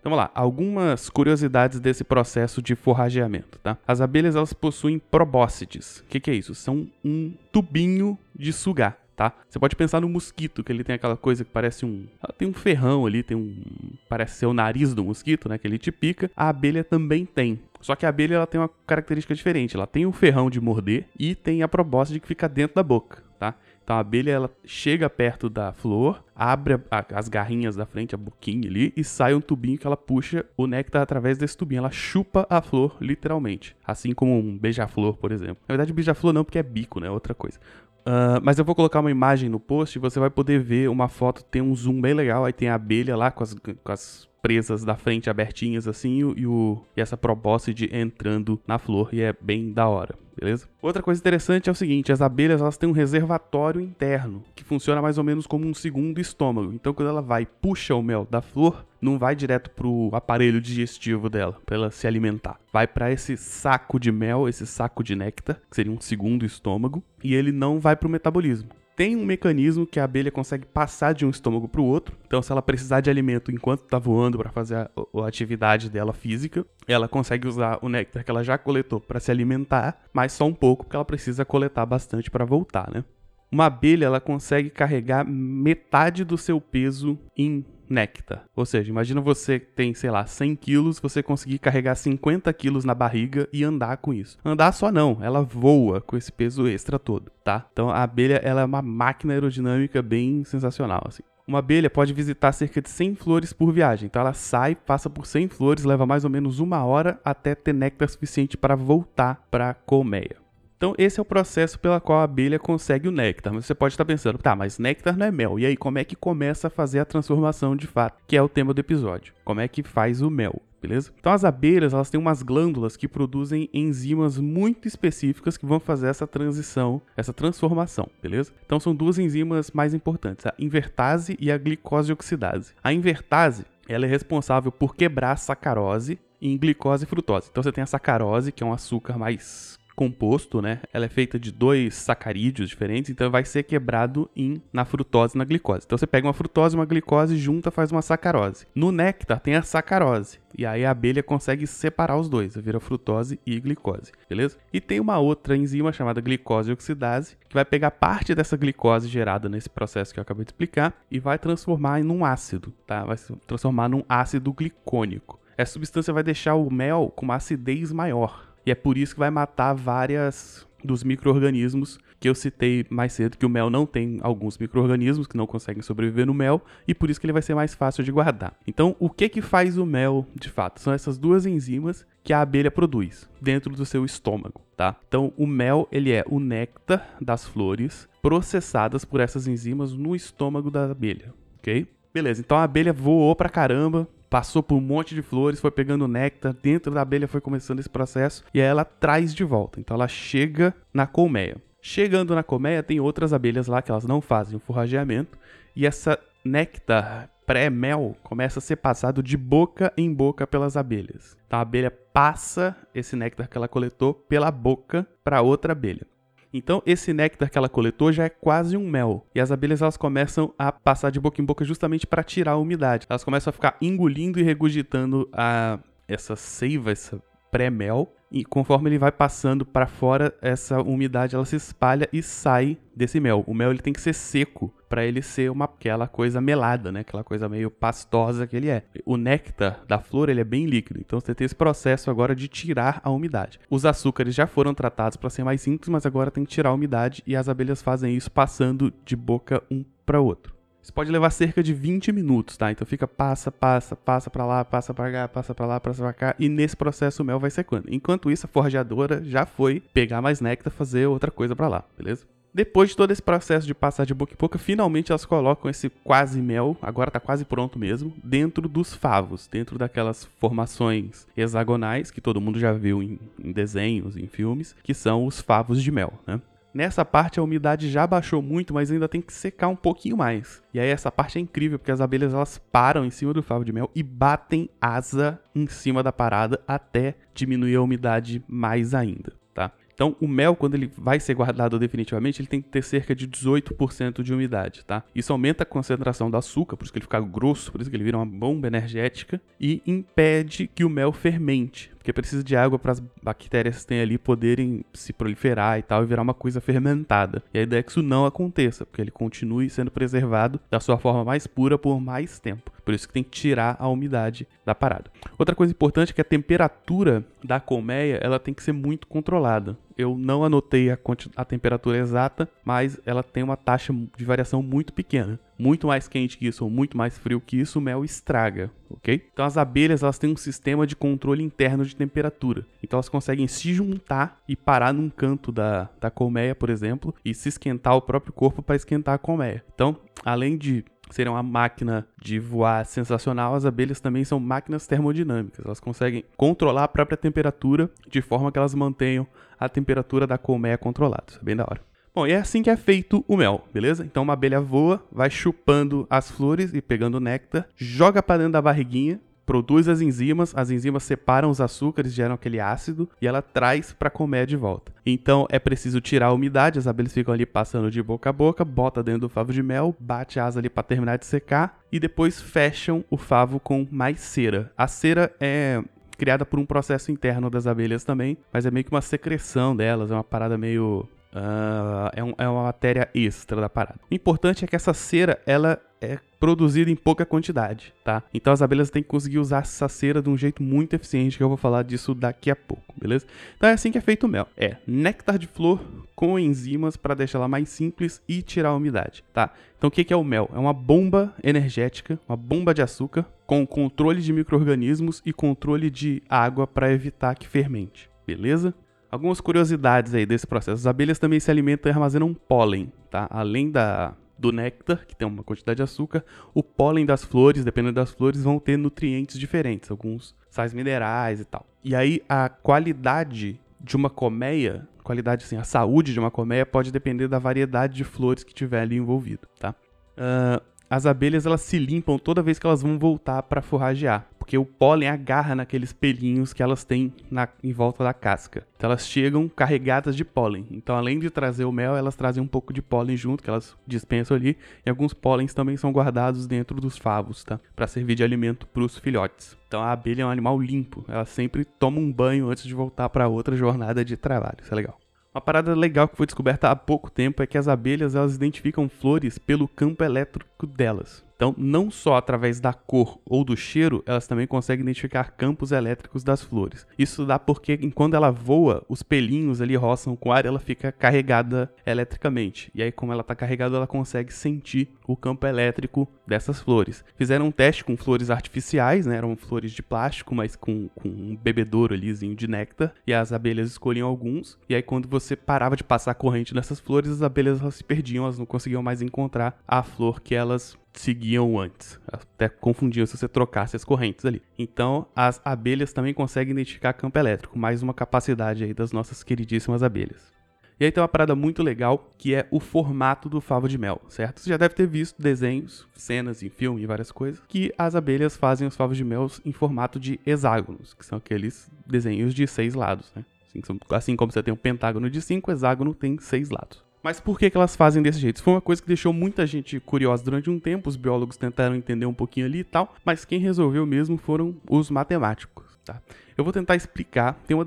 Então 0.02 0.10
vamos 0.10 0.24
lá, 0.24 0.32
algumas 0.34 1.08
curiosidades 1.08 1.78
desse 1.78 2.02
processo 2.02 2.60
de 2.60 2.74
forrageamento, 2.74 3.60
tá? 3.60 3.78
As 3.86 4.00
abelhas 4.00 4.34
elas 4.34 4.52
possuem 4.52 4.98
probóscides. 4.98 6.00
O 6.00 6.04
que, 6.06 6.18
que 6.18 6.28
é 6.28 6.34
isso? 6.34 6.56
São 6.56 6.88
um 7.04 7.32
tubinho 7.52 8.18
de 8.34 8.52
sugar. 8.52 8.98
Tá? 9.14 9.32
Você 9.48 9.60
pode 9.60 9.76
pensar 9.76 10.00
no 10.00 10.08
mosquito, 10.08 10.64
que 10.64 10.72
ele 10.72 10.82
tem 10.82 10.96
aquela 10.96 11.16
coisa 11.16 11.44
que 11.44 11.50
parece 11.52 11.86
um. 11.86 12.06
Tem 12.36 12.48
um 12.48 12.52
ferrão 12.52 13.06
ali, 13.06 13.22
tem 13.22 13.36
um. 13.36 13.62
Parece 14.08 14.38
ser 14.38 14.46
o 14.46 14.52
nariz 14.52 14.92
do 14.92 15.04
mosquito, 15.04 15.48
né? 15.48 15.58
Que 15.58 15.68
ele 15.68 15.78
te 15.78 15.92
pica. 15.92 16.28
A 16.34 16.48
abelha 16.48 16.82
também 16.82 17.24
tem. 17.24 17.60
Só 17.80 17.94
que 17.94 18.04
a 18.04 18.08
abelha 18.08 18.36
ela 18.36 18.46
tem 18.46 18.60
uma 18.60 18.70
característica 18.84 19.34
diferente. 19.34 19.76
Ela 19.76 19.86
tem 19.86 20.06
o 20.06 20.12
ferrão 20.12 20.50
de 20.50 20.60
morder 20.60 21.06
e 21.16 21.36
tem 21.36 21.62
a 21.62 21.68
probóscide 21.68 22.18
que 22.18 22.26
fica 22.26 22.48
dentro 22.48 22.74
da 22.74 22.82
boca, 22.82 23.22
tá? 23.38 23.54
Então 23.82 23.96
a 23.96 24.00
abelha 24.00 24.30
ela 24.30 24.50
chega 24.64 25.10
perto 25.10 25.50
da 25.50 25.72
flor, 25.72 26.24
abre 26.34 26.74
a, 26.90 27.04
as 27.14 27.28
garrinhas 27.28 27.74
da 27.74 27.84
frente, 27.84 28.14
a 28.14 28.18
boquinha 28.18 28.68
ali, 28.68 28.92
e 28.96 29.02
sai 29.02 29.34
um 29.34 29.40
tubinho 29.40 29.78
que 29.78 29.86
ela 29.86 29.96
puxa 29.96 30.44
o 30.56 30.66
néctar 30.66 31.02
através 31.02 31.36
desse 31.36 31.56
tubinho. 31.56 31.80
Ela 31.80 31.90
chupa 31.90 32.46
a 32.48 32.62
flor, 32.62 32.96
literalmente. 33.00 33.76
Assim 33.84 34.12
como 34.12 34.38
um 34.38 34.56
beija-flor, 34.56 35.16
por 35.16 35.32
exemplo. 35.32 35.58
Na 35.68 35.72
verdade, 35.74 35.92
beija-flor 35.92 36.32
não, 36.32 36.44
porque 36.44 36.58
é 36.58 36.62
bico, 36.62 37.00
né? 37.00 37.10
Outra 37.10 37.34
coisa. 37.34 37.58
Uh, 38.00 38.42
mas 38.42 38.58
eu 38.58 38.64
vou 38.64 38.74
colocar 38.74 39.00
uma 39.00 39.10
imagem 39.10 39.48
no 39.48 39.60
post 39.60 39.96
e 39.96 40.00
você 40.00 40.18
vai 40.18 40.28
poder 40.28 40.60
ver 40.60 40.88
uma 40.88 41.08
foto, 41.08 41.44
tem 41.44 41.62
um 41.62 41.74
zoom 41.74 42.00
bem 42.00 42.14
legal, 42.14 42.44
aí 42.44 42.52
tem 42.52 42.68
a 42.68 42.74
abelha 42.74 43.16
lá 43.16 43.30
com 43.30 43.44
as, 43.44 43.54
com 43.54 43.92
as 43.92 44.28
presas 44.42 44.84
da 44.84 44.96
frente 44.96 45.30
abertinhas 45.30 45.86
assim 45.86 46.18
e, 46.36 46.46
o, 46.46 46.82
e 46.96 47.00
essa 47.00 47.16
probóscide 47.16 47.88
entrando 47.92 48.60
na 48.66 48.76
flor 48.76 49.08
e 49.12 49.22
é 49.22 49.32
bem 49.40 49.72
da 49.72 49.88
hora, 49.88 50.16
beleza? 50.36 50.68
Outra 50.82 51.00
coisa 51.00 51.20
interessante 51.20 51.68
é 51.68 51.72
o 51.72 51.76
seguinte, 51.76 52.10
as 52.10 52.20
abelhas 52.20 52.60
elas 52.60 52.76
têm 52.76 52.88
um 52.88 52.92
reservatório 52.92 53.80
interno 53.80 54.42
que 54.56 54.64
funciona 54.64 55.00
mais 55.00 55.16
ou 55.16 55.24
menos 55.24 55.46
como 55.46 55.64
um 55.64 55.72
segundo 55.72 56.20
estômago. 56.20 56.72
Então 56.72 56.92
quando 56.92 57.08
ela 57.08 57.22
vai 57.22 57.46
puxa 57.46 57.94
o 57.94 58.02
mel 58.02 58.26
da 58.28 58.42
flor, 58.42 58.84
não 59.00 59.18
vai 59.18 59.36
direto 59.36 59.70
pro 59.70 60.10
aparelho 60.12 60.60
digestivo 60.60 61.30
dela 61.30 61.56
para 61.64 61.76
ela 61.76 61.90
se 61.90 62.06
alimentar. 62.06 62.58
Vai 62.72 62.88
para 62.88 63.12
esse 63.12 63.36
saco 63.36 64.00
de 64.00 64.10
mel, 64.10 64.48
esse 64.48 64.66
saco 64.66 65.04
de 65.04 65.14
néctar, 65.14 65.60
que 65.70 65.76
seria 65.76 65.92
um 65.92 66.00
segundo 66.00 66.44
estômago, 66.44 67.02
e 67.22 67.34
ele 67.34 67.52
não 67.52 67.78
vai 67.78 67.94
pro 67.94 68.08
metabolismo 68.08 68.70
tem 68.96 69.16
um 69.16 69.24
mecanismo 69.24 69.86
que 69.86 69.98
a 69.98 70.04
abelha 70.04 70.30
consegue 70.30 70.66
passar 70.66 71.14
de 71.14 71.24
um 71.24 71.30
estômago 71.30 71.68
para 71.68 71.80
o 71.80 71.84
outro. 71.84 72.16
Então, 72.26 72.42
se 72.42 72.52
ela 72.52 72.62
precisar 72.62 73.00
de 73.00 73.10
alimento 73.10 73.50
enquanto 73.50 73.82
está 73.82 73.98
voando 73.98 74.38
para 74.38 74.50
fazer 74.50 74.76
a, 74.76 74.90
a, 74.96 75.26
atividade 75.26 75.90
dela 75.90 76.12
física, 76.12 76.64
ela 76.86 77.08
consegue 77.08 77.48
usar 77.48 77.78
o 77.82 77.88
néctar 77.88 78.24
que 78.24 78.30
ela 78.30 78.44
já 78.44 78.58
coletou 78.58 79.00
para 79.00 79.20
se 79.20 79.30
alimentar, 79.30 80.02
mas 80.12 80.32
só 80.32 80.46
um 80.46 80.54
pouco, 80.54 80.84
porque 80.84 80.96
ela 80.96 81.04
precisa 81.04 81.44
coletar 81.44 81.86
bastante 81.86 82.30
para 82.30 82.44
voltar, 82.44 82.90
né? 82.92 83.04
Uma 83.52 83.66
abelha 83.66 84.06
ela 84.06 84.20
consegue 84.20 84.70
carregar 84.70 85.26
metade 85.26 86.24
do 86.24 86.38
seu 86.38 86.58
peso 86.58 87.18
em 87.36 87.62
néctar. 87.86 88.46
Ou 88.56 88.64
seja, 88.64 88.88
imagina 88.88 89.20
você 89.20 89.60
tem, 89.60 89.92
sei 89.92 90.10
lá, 90.10 90.24
100 90.24 90.56
quilos, 90.56 90.98
você 90.98 91.22
conseguir 91.22 91.58
carregar 91.58 91.94
50 91.94 92.50
quilos 92.54 92.86
na 92.86 92.94
barriga 92.94 93.46
e 93.52 93.62
andar 93.62 93.98
com 93.98 94.14
isso. 94.14 94.38
Andar 94.42 94.72
só 94.72 94.90
não, 94.90 95.18
ela 95.20 95.42
voa 95.42 96.00
com 96.00 96.16
esse 96.16 96.32
peso 96.32 96.66
extra 96.66 96.98
todo, 96.98 97.30
tá? 97.44 97.66
Então 97.70 97.90
a 97.90 98.02
abelha 98.02 98.40
ela 98.42 98.62
é 98.62 98.64
uma 98.64 98.80
máquina 98.80 99.34
aerodinâmica 99.34 100.00
bem 100.00 100.42
sensacional, 100.44 101.02
assim. 101.06 101.22
Uma 101.46 101.58
abelha 101.58 101.90
pode 101.90 102.14
visitar 102.14 102.52
cerca 102.52 102.80
de 102.80 102.88
100 102.88 103.16
flores 103.16 103.52
por 103.52 103.72
viagem. 103.72 104.06
Então 104.06 104.22
ela 104.22 104.32
sai, 104.32 104.74
passa 104.74 105.10
por 105.10 105.26
100 105.26 105.48
flores, 105.48 105.84
leva 105.84 106.06
mais 106.06 106.24
ou 106.24 106.30
menos 106.30 106.60
uma 106.60 106.82
hora 106.84 107.20
até 107.22 107.54
ter 107.54 107.74
néctar 107.74 108.08
suficiente 108.08 108.56
para 108.56 108.76
voltar 108.76 109.46
para 109.50 109.70
a 109.70 109.74
colmeia. 109.74 110.41
Então, 110.82 110.96
esse 110.98 111.20
é 111.20 111.22
o 111.22 111.24
processo 111.24 111.78
pela 111.78 112.00
qual 112.00 112.18
a 112.18 112.24
abelha 112.24 112.58
consegue 112.58 113.06
o 113.06 113.12
néctar. 113.12 113.54
Mas 113.54 113.66
você 113.66 113.72
pode 113.72 113.94
estar 113.94 114.04
pensando, 114.04 114.36
tá, 114.36 114.56
mas 114.56 114.80
néctar 114.80 115.16
não 115.16 115.24
é 115.24 115.30
mel. 115.30 115.56
E 115.56 115.64
aí, 115.64 115.76
como 115.76 115.96
é 115.96 116.02
que 116.02 116.16
começa 116.16 116.66
a 116.66 116.70
fazer 116.70 116.98
a 116.98 117.04
transformação 117.04 117.76
de 117.76 117.86
fato? 117.86 118.20
Que 118.26 118.36
é 118.36 118.42
o 118.42 118.48
tema 118.48 118.74
do 118.74 118.80
episódio. 118.80 119.32
Como 119.44 119.60
é 119.60 119.68
que 119.68 119.84
faz 119.84 120.20
o 120.20 120.28
mel? 120.28 120.60
Beleza? 120.82 121.12
Então 121.20 121.32
as 121.32 121.44
abelhas 121.44 121.94
elas 121.94 122.10
têm 122.10 122.18
umas 122.18 122.42
glândulas 122.42 122.96
que 122.96 123.06
produzem 123.06 123.70
enzimas 123.72 124.36
muito 124.38 124.88
específicas 124.88 125.56
que 125.56 125.64
vão 125.64 125.78
fazer 125.78 126.08
essa 126.08 126.26
transição, 126.26 127.00
essa 127.16 127.32
transformação, 127.32 128.08
beleza? 128.20 128.50
Então 128.66 128.80
são 128.80 128.92
duas 128.92 129.16
enzimas 129.16 129.70
mais 129.70 129.94
importantes, 129.94 130.44
a 130.44 130.52
invertase 130.58 131.36
e 131.40 131.52
a 131.52 131.56
glicose 131.56 132.12
oxidase. 132.12 132.72
A 132.82 132.92
invertase 132.92 133.64
ela 133.88 134.06
é 134.06 134.08
responsável 134.08 134.72
por 134.72 134.96
quebrar 134.96 135.30
a 135.30 135.36
sacarose 135.36 136.18
em 136.40 136.58
glicose 136.58 137.04
e 137.04 137.06
frutose. 137.06 137.48
Então 137.48 137.62
você 137.62 137.70
tem 137.70 137.82
a 137.82 137.86
sacarose, 137.86 138.50
que 138.50 138.64
é 138.64 138.66
um 138.66 138.72
açúcar 138.72 139.16
mais 139.16 139.78
composto, 139.94 140.60
né? 140.62 140.80
Ela 140.92 141.06
é 141.06 141.08
feita 141.08 141.38
de 141.38 141.52
dois 141.52 141.94
sacarídeos 141.94 142.68
diferentes, 142.68 143.10
então 143.10 143.30
vai 143.30 143.44
ser 143.44 143.62
quebrado 143.62 144.30
em 144.34 144.62
na 144.72 144.84
frutose 144.84 145.34
e 145.34 145.38
na 145.38 145.44
glicose. 145.44 145.84
Então 145.86 145.98
você 145.98 146.06
pega 146.06 146.26
uma 146.26 146.32
frutose 146.32 146.74
e 146.74 146.78
uma 146.78 146.86
glicose, 146.86 147.36
junta, 147.36 147.70
faz 147.70 147.92
uma 147.92 148.02
sacarose. 148.02 148.66
No 148.74 148.92
néctar 148.92 149.40
tem 149.40 149.54
a 149.54 149.62
sacarose. 149.62 150.40
E 150.56 150.66
aí 150.66 150.84
a 150.84 150.90
abelha 150.90 151.22
consegue 151.22 151.66
separar 151.66 152.18
os 152.18 152.28
dois, 152.28 152.56
vira 152.56 152.78
frutose 152.78 153.40
e 153.46 153.58
glicose, 153.58 154.12
beleza? 154.28 154.58
E 154.72 154.80
tem 154.80 155.00
uma 155.00 155.18
outra 155.18 155.56
enzima 155.56 155.92
chamada 155.92 156.20
glicose 156.20 156.70
oxidase, 156.70 157.36
que 157.48 157.54
vai 157.54 157.64
pegar 157.64 157.90
parte 157.90 158.34
dessa 158.34 158.56
glicose 158.56 159.08
gerada 159.08 159.48
nesse 159.48 159.70
processo 159.70 160.12
que 160.12 160.20
eu 160.20 160.22
acabei 160.22 160.44
de 160.44 160.50
explicar 160.50 160.94
e 161.10 161.18
vai 161.18 161.38
transformar 161.38 162.00
em 162.00 162.10
um 162.10 162.24
ácido, 162.24 162.72
tá? 162.86 163.04
Vai 163.04 163.16
se 163.16 163.34
transformar 163.46 163.88
num 163.88 164.04
ácido 164.08 164.52
glicônico. 164.52 165.40
Essa 165.56 165.72
substância 165.72 166.12
vai 166.12 166.22
deixar 166.22 166.54
o 166.54 166.70
mel 166.70 167.12
com 167.14 167.24
uma 167.24 167.36
acidez 167.36 167.92
maior, 167.92 168.51
e 168.64 168.70
é 168.70 168.74
por 168.74 168.96
isso 168.96 169.14
que 169.14 169.20
vai 169.20 169.30
matar 169.30 169.74
várias 169.74 170.66
dos 170.84 171.04
micro-organismos 171.04 171.98
que 172.18 172.28
eu 172.28 172.34
citei 172.34 172.86
mais 172.88 173.12
cedo, 173.12 173.36
que 173.36 173.44
o 173.44 173.48
mel 173.48 173.68
não 173.68 173.84
tem 173.84 174.18
alguns 174.22 174.56
micro-organismos 174.56 175.26
que 175.26 175.36
não 175.36 175.46
conseguem 175.46 175.82
sobreviver 175.82 176.24
no 176.24 176.32
mel, 176.32 176.62
e 176.86 176.94
por 176.94 177.10
isso 177.10 177.20
que 177.20 177.26
ele 177.26 177.32
vai 177.32 177.42
ser 177.42 177.54
mais 177.54 177.74
fácil 177.74 178.04
de 178.04 178.12
guardar. 178.12 178.54
Então, 178.64 178.94
o 179.00 179.10
que 179.10 179.28
que 179.28 179.42
faz 179.42 179.76
o 179.76 179.84
mel 179.84 180.24
de 180.34 180.48
fato? 180.48 180.80
São 180.80 180.92
essas 180.92 181.18
duas 181.18 181.46
enzimas 181.46 182.06
que 182.22 182.32
a 182.32 182.40
abelha 182.40 182.70
produz 182.70 183.28
dentro 183.40 183.74
do 183.74 183.84
seu 183.84 184.04
estômago, 184.04 184.60
tá? 184.76 184.94
Então, 185.08 185.32
o 185.36 185.48
mel, 185.48 185.88
ele 185.90 186.12
é 186.12 186.24
o 186.28 186.38
néctar 186.38 187.16
das 187.20 187.44
flores 187.44 188.08
processadas 188.22 189.04
por 189.04 189.18
essas 189.18 189.48
enzimas 189.48 189.92
no 189.92 190.14
estômago 190.14 190.70
da 190.70 190.92
abelha, 190.92 191.34
ok? 191.58 191.88
Beleza, 192.14 192.40
então 192.40 192.56
a 192.56 192.62
abelha 192.62 192.92
voou 192.92 193.34
pra 193.34 193.48
caramba, 193.48 194.06
passou 194.32 194.62
por 194.62 194.76
um 194.76 194.80
monte 194.80 195.14
de 195.14 195.20
flores, 195.20 195.60
foi 195.60 195.70
pegando 195.70 196.08
néctar, 196.08 196.54
dentro 196.54 196.94
da 196.94 197.02
abelha 197.02 197.28
foi 197.28 197.38
começando 197.38 197.80
esse 197.80 197.90
processo 197.90 198.42
e 198.54 198.62
aí 198.62 198.66
ela 198.66 198.82
traz 198.82 199.34
de 199.34 199.44
volta. 199.44 199.78
Então 199.78 199.94
ela 199.94 200.08
chega 200.08 200.74
na 200.92 201.06
colmeia. 201.06 201.58
Chegando 201.82 202.34
na 202.34 202.42
colmeia, 202.42 202.82
tem 202.82 202.98
outras 202.98 203.34
abelhas 203.34 203.66
lá 203.66 203.82
que 203.82 203.90
elas 203.90 204.06
não 204.06 204.22
fazem 204.22 204.56
o 204.56 204.60
forrageamento 204.60 205.36
e 205.76 205.86
essa 205.86 206.18
néctar 206.42 207.28
pré-mel 207.44 208.16
começa 208.22 208.58
a 208.58 208.62
ser 208.62 208.76
passado 208.76 209.22
de 209.22 209.36
boca 209.36 209.92
em 209.98 210.10
boca 210.10 210.46
pelas 210.46 210.78
abelhas. 210.78 211.36
Então 211.46 211.58
a 211.58 211.62
abelha 211.62 211.90
passa 211.90 212.74
esse 212.94 213.14
néctar 213.14 213.50
que 213.50 213.58
ela 213.58 213.68
coletou 213.68 214.14
pela 214.14 214.50
boca 214.50 215.06
para 215.22 215.42
outra 215.42 215.72
abelha. 215.72 216.06
Então, 216.52 216.82
esse 216.84 217.12
néctar 217.12 217.50
que 217.50 217.56
ela 217.56 217.68
coletou 217.68 218.12
já 218.12 218.24
é 218.24 218.28
quase 218.28 218.76
um 218.76 218.86
mel. 218.88 219.26
E 219.34 219.40
as 219.40 219.50
abelhas 219.50 219.80
elas 219.80 219.96
começam 219.96 220.52
a 220.58 220.70
passar 220.70 221.10
de 221.10 221.18
boca 221.18 221.40
em 221.40 221.44
boca 221.44 221.64
justamente 221.64 222.06
para 222.06 222.22
tirar 222.22 222.52
a 222.52 222.58
umidade. 222.58 223.06
Elas 223.08 223.24
começam 223.24 223.50
a 223.50 223.52
ficar 223.52 223.76
engolindo 223.80 224.38
e 224.38 224.42
regurgitando 224.42 225.28
a 225.32 225.78
essa 226.06 226.36
seiva, 226.36 226.90
essa 226.90 227.22
pré-mel, 227.50 228.12
e 228.32 228.44
conforme 228.44 228.88
ele 228.88 228.98
vai 228.98 229.12
passando 229.12 229.64
para 229.64 229.86
fora, 229.86 230.34
essa 230.40 230.80
umidade 230.80 231.34
ela 231.34 231.44
se 231.44 231.56
espalha 231.56 232.08
e 232.12 232.22
sai 232.22 232.78
desse 232.96 233.20
mel. 233.20 233.44
O 233.46 233.52
mel 233.52 233.70
ele 233.70 233.82
tem 233.82 233.92
que 233.92 234.00
ser 234.00 234.14
seco 234.14 234.72
para 234.88 235.04
ele 235.04 235.20
ser 235.22 235.50
uma 235.50 235.66
aquela 235.66 236.08
coisa 236.08 236.40
melada, 236.40 236.90
né? 236.90 237.00
Aquela 237.00 237.22
coisa 237.22 237.48
meio 237.48 237.70
pastosa 237.70 238.46
que 238.46 238.56
ele 238.56 238.68
é. 238.68 238.84
O 239.04 239.16
néctar 239.16 239.82
da 239.86 239.98
flor 239.98 240.28
ele 240.28 240.40
é 240.40 240.44
bem 240.44 240.66
líquido, 240.66 241.00
então 241.00 241.20
você 241.20 241.34
tem 241.34 241.44
esse 241.44 241.54
processo 241.54 242.10
agora 242.10 242.34
de 242.34 242.48
tirar 242.48 243.00
a 243.04 243.10
umidade. 243.10 243.60
Os 243.68 243.84
açúcares 243.84 244.34
já 244.34 244.46
foram 244.46 244.72
tratados 244.72 245.16
para 245.16 245.30
ser 245.30 245.44
mais 245.44 245.60
simples, 245.60 245.88
mas 245.88 246.06
agora 246.06 246.30
tem 246.30 246.44
que 246.44 246.50
tirar 246.50 246.70
a 246.70 246.74
umidade 246.74 247.22
e 247.26 247.36
as 247.36 247.48
abelhas 247.48 247.82
fazem 247.82 248.16
isso 248.16 248.30
passando 248.30 248.92
de 249.04 249.14
boca 249.14 249.62
um 249.70 249.84
para 250.06 250.20
outro. 250.20 250.61
Isso 250.82 250.92
pode 250.92 251.10
levar 251.10 251.30
cerca 251.30 251.62
de 251.62 251.72
20 251.72 252.10
minutos, 252.10 252.56
tá? 252.56 252.72
Então 252.72 252.84
fica 252.84 253.06
passa, 253.06 253.52
passa, 253.52 253.94
passa 253.94 254.28
para 254.28 254.44
lá, 254.44 254.64
passa 254.64 254.92
para 254.92 255.12
cá, 255.12 255.28
passa 255.28 255.54
para 255.54 255.66
lá, 255.66 255.80
passa 255.80 256.02
para 256.02 256.12
cá 256.12 256.34
e 256.38 256.48
nesse 256.48 256.76
processo 256.76 257.22
o 257.22 257.24
mel 257.24 257.38
vai 257.38 257.50
secando. 257.50 257.86
Enquanto 257.88 258.30
isso, 258.30 258.46
a 258.46 258.48
forjadora 258.48 259.22
já 259.24 259.46
foi 259.46 259.80
pegar 259.80 260.20
mais 260.20 260.40
néctar, 260.40 260.72
fazer 260.72 261.06
outra 261.06 261.30
coisa 261.30 261.54
para 261.54 261.68
lá, 261.68 261.84
beleza? 261.96 262.26
Depois 262.54 262.90
de 262.90 262.96
todo 262.96 263.10
esse 263.10 263.22
processo 263.22 263.66
de 263.66 263.74
passar 263.74 264.04
de 264.04 264.12
boca 264.12 264.34
em 264.34 264.36
boca, 264.36 264.58
finalmente 264.58 265.10
elas 265.10 265.24
colocam 265.24 265.70
esse 265.70 265.88
quase 265.88 266.42
mel, 266.42 266.76
agora 266.82 267.10
tá 267.10 267.18
quase 267.18 267.46
pronto 267.46 267.78
mesmo, 267.78 268.12
dentro 268.22 268.68
dos 268.68 268.92
favos, 268.92 269.48
dentro 269.50 269.78
daquelas 269.78 270.28
formações 270.38 271.26
hexagonais 271.34 272.10
que 272.10 272.20
todo 272.20 272.42
mundo 272.42 272.60
já 272.60 272.74
viu 272.74 273.02
em, 273.02 273.18
em 273.42 273.52
desenhos, 273.52 274.18
em 274.18 274.26
filmes, 274.26 274.76
que 274.82 274.92
são 274.92 275.24
os 275.24 275.40
favos 275.40 275.82
de 275.82 275.90
mel, 275.90 276.12
né? 276.26 276.42
Nessa 276.74 277.04
parte 277.04 277.38
a 277.38 277.42
umidade 277.42 277.90
já 277.90 278.06
baixou 278.06 278.40
muito, 278.40 278.72
mas 278.72 278.90
ainda 278.90 279.08
tem 279.08 279.20
que 279.20 279.32
secar 279.32 279.68
um 279.68 279.76
pouquinho 279.76 280.16
mais. 280.16 280.62
E 280.72 280.80
aí 280.80 280.88
essa 280.88 281.12
parte 281.12 281.38
é 281.38 281.40
incrível, 281.40 281.78
porque 281.78 281.92
as 281.92 282.00
abelhas 282.00 282.32
elas 282.32 282.58
param 282.58 283.04
em 283.04 283.10
cima 283.10 283.34
do 283.34 283.42
favo 283.42 283.64
de 283.64 283.72
mel 283.72 283.90
e 283.94 284.02
batem 284.02 284.70
asa 284.80 285.38
em 285.54 285.66
cima 285.66 286.02
da 286.02 286.12
parada 286.12 286.60
até 286.66 287.14
diminuir 287.34 287.76
a 287.76 287.82
umidade 287.82 288.42
mais 288.48 288.94
ainda, 288.94 289.32
tá? 289.52 289.70
Então, 289.94 290.16
o 290.20 290.26
mel, 290.26 290.56
quando 290.56 290.74
ele 290.74 290.90
vai 290.96 291.20
ser 291.20 291.34
guardado 291.34 291.78
definitivamente, 291.78 292.40
ele 292.40 292.48
tem 292.48 292.62
que 292.62 292.68
ter 292.68 292.82
cerca 292.82 293.14
de 293.14 293.28
18% 293.28 294.22
de 294.22 294.32
umidade, 294.32 294.84
tá? 294.84 295.04
Isso 295.14 295.32
aumenta 295.32 295.62
a 295.62 295.66
concentração 295.66 296.30
do 296.30 296.36
açúcar, 296.36 296.76
por 296.76 296.84
isso 296.84 296.92
que 296.92 296.98
ele 296.98 297.04
fica 297.04 297.20
grosso, 297.20 297.70
por 297.70 297.80
isso 297.80 297.90
que 297.90 297.96
ele 297.96 298.04
vira 298.04 298.16
uma 298.16 298.26
bomba 298.26 298.66
energética, 298.66 299.40
e 299.60 299.82
impede 299.86 300.66
que 300.66 300.84
o 300.84 300.90
mel 300.90 301.12
fermente, 301.12 301.92
Porque 302.02 302.12
precisa 302.12 302.42
de 302.42 302.56
água 302.56 302.80
para 302.80 302.90
as 302.90 303.00
bactérias 303.22 303.82
que 303.82 303.86
tem 303.86 304.00
ali 304.00 304.18
poderem 304.18 304.84
se 304.92 305.12
proliferar 305.12 305.78
e 305.78 305.82
tal 305.82 306.02
e 306.02 306.06
virar 306.06 306.22
uma 306.22 306.34
coisa 306.34 306.60
fermentada. 306.60 307.44
E 307.54 307.60
a 307.60 307.62
ideia 307.62 307.78
é 307.78 307.82
que 307.82 307.92
isso 307.92 308.02
não 308.02 308.26
aconteça, 308.26 308.84
porque 308.84 309.00
ele 309.00 309.12
continue 309.12 309.70
sendo 309.70 309.88
preservado 309.88 310.58
da 310.68 310.80
sua 310.80 310.98
forma 310.98 311.24
mais 311.24 311.46
pura 311.46 311.78
por 311.78 312.00
mais 312.00 312.40
tempo. 312.40 312.72
Por 312.84 312.92
isso 312.92 313.06
que 313.06 313.14
tem 313.14 313.22
que 313.22 313.30
tirar 313.30 313.76
a 313.78 313.86
umidade 313.86 314.48
da 314.66 314.74
parada. 314.74 315.12
Outra 315.38 315.54
coisa 315.54 315.72
importante 315.72 316.10
é 316.10 316.12
que 316.12 316.20
a 316.20 316.24
temperatura 316.24 317.24
da 317.44 317.60
colmeia 317.60 318.18
ela 318.20 318.40
tem 318.40 318.52
que 318.52 318.64
ser 318.64 318.72
muito 318.72 319.06
controlada. 319.06 319.78
Eu 319.96 320.18
não 320.18 320.42
anotei 320.42 320.90
a, 320.90 320.98
a 321.36 321.44
temperatura 321.44 321.98
exata, 321.98 322.48
mas 322.64 322.98
ela 323.06 323.22
tem 323.22 323.44
uma 323.44 323.56
taxa 323.56 323.94
de 324.16 324.24
variação 324.24 324.60
muito 324.60 324.92
pequena. 324.92 325.38
Muito 325.62 325.86
mais 325.86 326.08
quente 326.08 326.36
que 326.36 326.48
isso 326.48 326.64
ou 326.64 326.70
muito 326.70 326.96
mais 326.96 327.16
frio 327.16 327.40
que 327.40 327.56
isso, 327.56 327.78
o 327.78 327.82
mel 327.82 328.04
estraga, 328.04 328.68
ok? 328.90 329.28
Então 329.32 329.44
as 329.44 329.56
abelhas 329.56 330.02
elas 330.02 330.18
têm 330.18 330.32
um 330.32 330.36
sistema 330.36 330.84
de 330.84 330.96
controle 330.96 331.40
interno 331.40 331.84
de 331.84 331.94
temperatura. 331.94 332.66
Então 332.82 332.96
elas 332.96 333.08
conseguem 333.08 333.46
se 333.46 333.72
juntar 333.72 334.42
e 334.48 334.56
parar 334.56 334.92
num 334.92 335.08
canto 335.08 335.52
da, 335.52 335.88
da 336.00 336.10
colmeia, 336.10 336.52
por 336.52 336.68
exemplo, 336.68 337.14
e 337.24 337.32
se 337.32 337.48
esquentar 337.48 337.94
o 337.94 338.02
próprio 338.02 338.32
corpo 338.32 338.60
para 338.60 338.74
esquentar 338.74 339.14
a 339.14 339.18
colmeia. 339.18 339.64
Então, 339.72 339.96
além 340.24 340.58
de 340.58 340.84
serem 341.12 341.32
uma 341.32 341.44
máquina 341.44 342.08
de 342.20 342.40
voar 342.40 342.84
sensacional, 342.84 343.54
as 343.54 343.64
abelhas 343.64 344.00
também 344.00 344.24
são 344.24 344.40
máquinas 344.40 344.88
termodinâmicas. 344.88 345.64
Elas 345.64 345.78
conseguem 345.78 346.24
controlar 346.36 346.82
a 346.82 346.88
própria 346.88 347.16
temperatura 347.16 347.88
de 348.08 348.20
forma 348.20 348.50
que 348.50 348.58
elas 348.58 348.74
mantenham 348.74 349.28
a 349.60 349.68
temperatura 349.68 350.26
da 350.26 350.36
colmeia 350.36 350.76
controlada. 350.76 351.26
Isso 351.28 351.38
é 351.40 351.44
bem 351.44 351.54
da 351.54 351.62
hora. 351.62 351.91
Bom, 352.14 352.26
e 352.26 352.32
é 352.32 352.36
assim 352.36 352.62
que 352.62 352.68
é 352.68 352.76
feito 352.76 353.24
o 353.26 353.38
mel, 353.38 353.64
beleza? 353.72 354.04
Então 354.04 354.22
uma 354.22 354.34
abelha 354.34 354.60
voa, 354.60 355.02
vai 355.10 355.30
chupando 355.30 356.06
as 356.10 356.30
flores 356.30 356.74
e 356.74 356.82
pegando 356.82 357.18
néctar, 357.18 357.66
joga 357.74 358.22
para 358.22 358.36
dentro 358.36 358.52
da 358.52 358.60
barriguinha, 358.60 359.18
produz 359.46 359.88
as 359.88 360.02
enzimas, 360.02 360.54
as 360.54 360.70
enzimas 360.70 361.04
separam 361.04 361.48
os 361.48 361.58
açúcares, 361.58 362.12
geram 362.12 362.34
aquele 362.34 362.60
ácido 362.60 363.08
e 363.18 363.26
ela 363.26 363.40
traz 363.40 363.94
para 363.94 364.10
comer 364.10 364.46
de 364.46 364.58
volta. 364.58 364.92
Então 365.06 365.46
é 365.48 365.58
preciso 365.58 366.02
tirar 366.02 366.26
a 366.26 366.32
umidade, 366.34 366.78
as 366.78 366.86
abelhas 366.86 367.14
ficam 367.14 367.32
ali 367.32 367.46
passando 367.46 367.90
de 367.90 368.02
boca 368.02 368.28
a 368.28 368.32
boca, 368.32 368.62
bota 368.62 369.02
dentro 369.02 369.22
do 369.22 369.28
favo 369.30 369.50
de 369.50 369.62
mel, 369.62 369.96
bate 369.98 370.38
a 370.38 370.44
asa 370.44 370.60
ali 370.60 370.68
para 370.68 370.82
terminar 370.82 371.16
de 371.16 371.24
secar 371.24 371.80
e 371.90 371.98
depois 371.98 372.38
fecham 372.38 373.02
o 373.10 373.16
favo 373.16 373.58
com 373.58 373.88
mais 373.90 374.20
cera. 374.20 374.70
A 374.76 374.86
cera 374.86 375.34
é 375.40 375.82
criada 376.18 376.44
por 376.44 376.58
um 376.58 376.66
processo 376.66 377.10
interno 377.10 377.48
das 377.48 377.66
abelhas 377.66 378.04
também, 378.04 378.36
mas 378.52 378.66
é 378.66 378.70
meio 378.70 378.84
que 378.84 378.92
uma 378.92 379.00
secreção 379.00 379.74
delas, 379.74 380.10
é 380.10 380.14
uma 380.14 380.22
parada 380.22 380.58
meio 380.58 381.08
Uh, 381.32 382.12
é, 382.14 382.22
um, 382.22 382.34
é, 382.36 382.46
uma 382.46 382.64
matéria 382.64 383.08
extra 383.14 383.58
da 383.58 383.68
parada. 383.68 383.98
O 384.10 384.14
importante 384.14 384.64
é 384.64 384.68
que 384.68 384.76
essa 384.76 384.92
cera 384.92 385.40
ela 385.46 385.80
é 385.98 386.18
produzida 386.38 386.90
em 386.90 386.96
pouca 386.96 387.24
quantidade, 387.24 387.94
tá? 388.04 388.22
Então 388.34 388.52
as 388.52 388.60
abelhas 388.60 388.90
têm 388.90 389.02
que 389.02 389.08
conseguir 389.08 389.38
usar 389.38 389.60
essa 389.60 389.88
cera 389.88 390.20
de 390.20 390.28
um 390.28 390.36
jeito 390.36 390.62
muito 390.62 390.94
eficiente, 390.94 391.36
que 391.38 391.42
eu 391.42 391.48
vou 391.48 391.56
falar 391.56 391.84
disso 391.84 392.14
daqui 392.14 392.50
a 392.50 392.56
pouco, 392.56 392.92
beleza? 393.00 393.24
Então 393.56 393.70
é 393.70 393.72
assim 393.72 393.90
que 393.90 393.96
é 393.96 394.00
feito 394.00 394.24
o 394.24 394.28
mel. 394.28 394.46
É 394.56 394.76
néctar 394.86 395.38
de 395.38 395.46
flor 395.46 395.80
com 396.14 396.38
enzimas 396.38 396.96
para 396.96 397.14
deixar 397.14 397.38
ela 397.38 397.48
mais 397.48 397.68
simples 397.68 398.20
e 398.28 398.42
tirar 398.42 398.70
a 398.70 398.76
umidade, 398.76 399.24
tá? 399.32 399.52
Então 399.78 399.88
o 399.88 399.90
que 399.90 400.12
é 400.12 400.16
o 400.16 400.24
mel? 400.24 400.50
É 400.52 400.58
uma 400.58 400.72
bomba 400.72 401.32
energética, 401.42 402.18
uma 402.28 402.36
bomba 402.36 402.74
de 402.74 402.82
açúcar 402.82 403.24
com 403.46 403.66
controle 403.66 404.20
de 404.20 404.32
micro-organismos 404.32 405.22
e 405.24 405.32
controle 405.32 405.88
de 405.88 406.22
água 406.28 406.66
para 406.66 406.92
evitar 406.92 407.36
que 407.36 407.46
fermente, 407.46 408.10
beleza? 408.26 408.74
Algumas 409.12 409.42
curiosidades 409.42 410.14
aí 410.14 410.24
desse 410.24 410.46
processo. 410.46 410.80
As 410.80 410.86
abelhas 410.86 411.18
também 411.18 411.38
se 411.38 411.50
alimentam 411.50 411.90
e 411.90 411.92
armazenam 411.92 412.32
pólen, 412.32 412.90
tá? 413.10 413.26
Além 413.28 413.70
da, 413.70 414.14
do 414.38 414.50
néctar, 414.50 415.06
que 415.06 415.14
tem 415.14 415.28
uma 415.28 415.44
quantidade 415.44 415.76
de 415.76 415.82
açúcar, 415.82 416.24
o 416.54 416.62
pólen 416.62 417.04
das 417.04 417.22
flores, 417.22 417.62
dependendo 417.62 417.96
das 417.96 418.10
flores, 418.10 418.42
vão 418.42 418.58
ter 418.58 418.78
nutrientes 418.78 419.38
diferentes, 419.38 419.90
alguns 419.90 420.34
sais 420.48 420.72
minerais 420.72 421.40
e 421.40 421.44
tal. 421.44 421.66
E 421.84 421.94
aí 421.94 422.22
a 422.26 422.48
qualidade 422.48 423.60
de 423.78 423.96
uma 423.96 424.08
colmeia, 424.08 424.88
qualidade 425.04 425.44
assim, 425.44 425.58
a 425.58 425.64
saúde 425.64 426.14
de 426.14 426.18
uma 426.18 426.30
colmeia 426.30 426.64
pode 426.64 426.90
depender 426.90 427.28
da 427.28 427.38
variedade 427.38 427.94
de 427.94 428.04
flores 428.04 428.42
que 428.42 428.54
tiver 428.54 428.80
ali 428.80 428.96
envolvido, 428.96 429.46
tá? 429.60 429.74
Uh, 430.16 430.62
as 430.88 431.04
abelhas 431.04 431.44
elas 431.44 431.60
se 431.60 431.78
limpam 431.78 432.16
toda 432.16 432.42
vez 432.42 432.58
que 432.58 432.66
elas 432.66 432.80
vão 432.80 432.98
voltar 432.98 433.42
para 433.42 433.60
forragear 433.60 434.26
porque 434.42 434.58
o 434.58 434.64
pólen 434.64 435.08
agarra 435.08 435.54
naqueles 435.54 435.92
pelinhos 435.92 436.52
que 436.52 436.64
elas 436.64 436.82
têm 436.82 437.14
na, 437.30 437.48
em 437.62 437.72
volta 437.72 438.02
da 438.02 438.12
casca. 438.12 438.66
Então 438.76 438.90
elas 438.90 439.06
chegam 439.06 439.48
carregadas 439.48 440.16
de 440.16 440.24
pólen. 440.24 440.66
Então 440.72 440.96
além 440.96 441.20
de 441.20 441.30
trazer 441.30 441.64
o 441.64 441.70
mel, 441.70 441.96
elas 441.96 442.16
trazem 442.16 442.42
um 442.42 442.46
pouco 442.48 442.72
de 442.72 442.82
pólen 442.82 443.16
junto 443.16 443.40
que 443.40 443.48
elas 443.48 443.76
dispensam 443.86 444.36
ali, 444.36 444.58
e 444.84 444.90
alguns 444.90 445.14
pólens 445.14 445.54
também 445.54 445.76
são 445.76 445.92
guardados 445.92 446.48
dentro 446.48 446.80
dos 446.80 446.98
favos, 446.98 447.44
tá? 447.44 447.60
Para 447.76 447.86
servir 447.86 448.16
de 448.16 448.24
alimento 448.24 448.66
para 448.66 448.82
os 448.82 448.98
filhotes. 448.98 449.56
Então 449.68 449.80
a 449.80 449.92
abelha 449.92 450.22
é 450.22 450.26
um 450.26 450.30
animal 450.30 450.60
limpo, 450.60 451.04
ela 451.06 451.24
sempre 451.24 451.64
toma 451.64 452.00
um 452.00 452.12
banho 452.12 452.50
antes 452.50 452.64
de 452.64 452.74
voltar 452.74 453.08
para 453.10 453.28
outra 453.28 453.54
jornada 453.54 454.04
de 454.04 454.16
trabalho. 454.16 454.58
Isso 454.60 454.74
é 454.74 454.76
legal. 454.76 454.98
Uma 455.34 455.40
parada 455.40 455.74
legal 455.74 456.06
que 456.08 456.16
foi 456.16 456.26
descoberta 456.26 456.68
há 456.68 456.76
pouco 456.76 457.10
tempo 457.10 457.42
é 457.42 457.46
que 457.46 457.56
as 457.56 457.66
abelhas 457.66 458.14
elas 458.14 458.34
identificam 458.34 458.86
flores 458.86 459.38
pelo 459.38 459.66
campo 459.66 460.04
elétrico 460.04 460.50
delas. 460.66 461.24
Então, 461.42 461.56
não 461.58 461.90
só 461.90 462.14
através 462.14 462.60
da 462.60 462.72
cor 462.72 463.18
ou 463.26 463.42
do 463.42 463.56
cheiro, 463.56 464.00
elas 464.06 464.28
também 464.28 464.46
conseguem 464.46 464.84
identificar 464.84 465.32
campos 465.32 465.72
elétricos 465.72 466.22
das 466.22 466.40
flores. 466.40 466.86
Isso 466.96 467.26
dá 467.26 467.36
porque 467.36 467.76
enquanto 467.82 468.14
ela 468.14 468.30
voa, 468.30 468.84
os 468.88 469.02
pelinhos 469.02 469.60
ali 469.60 469.74
roçam 469.74 470.14
com 470.14 470.28
o 470.28 470.32
ar, 470.32 470.46
ela 470.46 470.60
fica 470.60 470.92
carregada 470.92 471.68
eletricamente. 471.84 472.70
E 472.72 472.80
aí, 472.80 472.92
como 472.92 473.10
ela 473.10 473.22
está 473.22 473.34
carregada, 473.34 473.76
ela 473.76 473.88
consegue 473.88 474.32
sentir 474.32 474.94
o 475.04 475.16
campo 475.16 475.44
elétrico 475.44 476.08
dessas 476.24 476.60
flores. 476.60 477.04
Fizeram 477.16 477.46
um 477.46 477.50
teste 477.50 477.84
com 477.84 477.96
flores 477.96 478.30
artificiais, 478.30 479.04
né? 479.04 479.16
Eram 479.16 479.36
flores 479.36 479.72
de 479.72 479.82
plástico, 479.82 480.36
mas 480.36 480.54
com, 480.54 480.88
com 480.94 481.08
um 481.08 481.36
bebedouro 481.36 481.92
alizinho 481.92 482.36
de 482.36 482.46
néctar. 482.46 482.94
E 483.04 483.12
as 483.12 483.32
abelhas 483.32 483.68
escolhiam 483.68 484.08
alguns. 484.08 484.56
E 484.68 484.76
aí, 484.76 484.82
quando 484.82 485.08
você 485.08 485.34
parava 485.34 485.74
de 485.74 485.82
passar 485.82 486.12
a 486.12 486.14
corrente 486.14 486.54
nessas 486.54 486.78
flores, 486.78 487.10
as 487.10 487.22
abelhas 487.22 487.60
se 487.74 487.82
perdiam, 487.82 488.24
elas 488.24 488.38
não 488.38 488.46
conseguiam 488.46 488.80
mais 488.80 489.02
encontrar 489.02 489.60
a 489.66 489.82
flor 489.82 490.20
que 490.20 490.36
elas 490.52 490.78
seguiam 490.92 491.58
antes. 491.58 491.98
Até 492.06 492.48
confundiam 492.48 493.06
se 493.06 493.16
você 493.16 493.26
trocasse 493.26 493.74
as 493.74 493.84
correntes 493.84 494.24
ali. 494.24 494.42
Então, 494.58 495.06
as 495.16 495.40
abelhas 495.44 495.92
também 495.92 496.14
conseguem 496.14 496.52
identificar 496.52 496.92
campo 496.92 497.18
elétrico, 497.18 497.58
mais 497.58 497.82
uma 497.82 497.94
capacidade 497.94 498.62
aí 498.62 498.74
das 498.74 498.92
nossas 498.92 499.22
queridíssimas 499.22 499.82
abelhas. 499.82 500.32
E 500.78 500.84
aí 500.84 500.90
tem 500.90 501.00
uma 501.00 501.08
parada 501.08 501.36
muito 501.36 501.62
legal, 501.62 502.12
que 502.18 502.34
é 502.34 502.46
o 502.50 502.58
formato 502.58 503.28
do 503.28 503.40
favo 503.40 503.68
de 503.68 503.78
mel, 503.78 504.00
certo? 504.08 504.40
Você 504.40 504.50
já 504.50 504.56
deve 504.56 504.74
ter 504.74 504.86
visto 504.86 505.20
desenhos, 505.20 505.86
cenas 505.94 506.42
em 506.42 506.48
filme 506.48 506.82
e 506.82 506.86
várias 506.86 507.12
coisas, 507.12 507.40
que 507.46 507.72
as 507.78 507.94
abelhas 507.94 508.36
fazem 508.36 508.66
os 508.66 508.74
favos 508.74 508.96
de 508.96 509.04
mel 509.04 509.30
em 509.44 509.52
formato 509.52 510.00
de 510.00 510.18
hexágonos, 510.26 510.92
que 510.94 511.06
são 511.06 511.18
aqueles 511.18 511.70
desenhos 511.86 512.34
de 512.34 512.46
seis 512.46 512.74
lados, 512.74 513.12
né? 513.14 513.24
Assim, 513.46 513.78
assim 513.90 514.16
como 514.16 514.32
você 514.32 514.42
tem 514.42 514.52
um 514.52 514.56
pentágono 514.56 515.08
de 515.08 515.20
cinco, 515.20 515.52
hexágono 515.52 515.94
tem 515.94 516.18
seis 516.18 516.50
lados. 516.50 516.82
Mas 517.02 517.20
por 517.20 517.38
que, 517.38 517.50
que 517.50 517.56
elas 517.56 517.74
fazem 517.74 518.02
desse 518.02 518.20
jeito? 518.20 518.36
Isso 518.36 518.44
foi 518.44 518.54
uma 518.54 518.60
coisa 518.60 518.80
que 518.80 518.86
deixou 518.86 519.12
muita 519.12 519.46
gente 519.46 519.80
curiosa 519.80 520.22
durante 520.22 520.48
um 520.48 520.60
tempo. 520.60 520.88
Os 520.88 520.96
biólogos 520.96 521.36
tentaram 521.36 521.74
entender 521.74 522.06
um 522.06 522.14
pouquinho 522.14 522.46
ali 522.46 522.60
e 522.60 522.64
tal, 522.64 522.94
mas 523.04 523.24
quem 523.24 523.40
resolveu 523.40 523.84
mesmo 523.84 524.16
foram 524.16 524.54
os 524.70 524.88
matemáticos. 524.88 525.72
Tá? 525.84 526.00
Eu 526.36 526.44
vou 526.44 526.52
tentar 526.52 526.76
explicar, 526.76 527.34
tem 527.46 527.56
uma, 527.56 527.64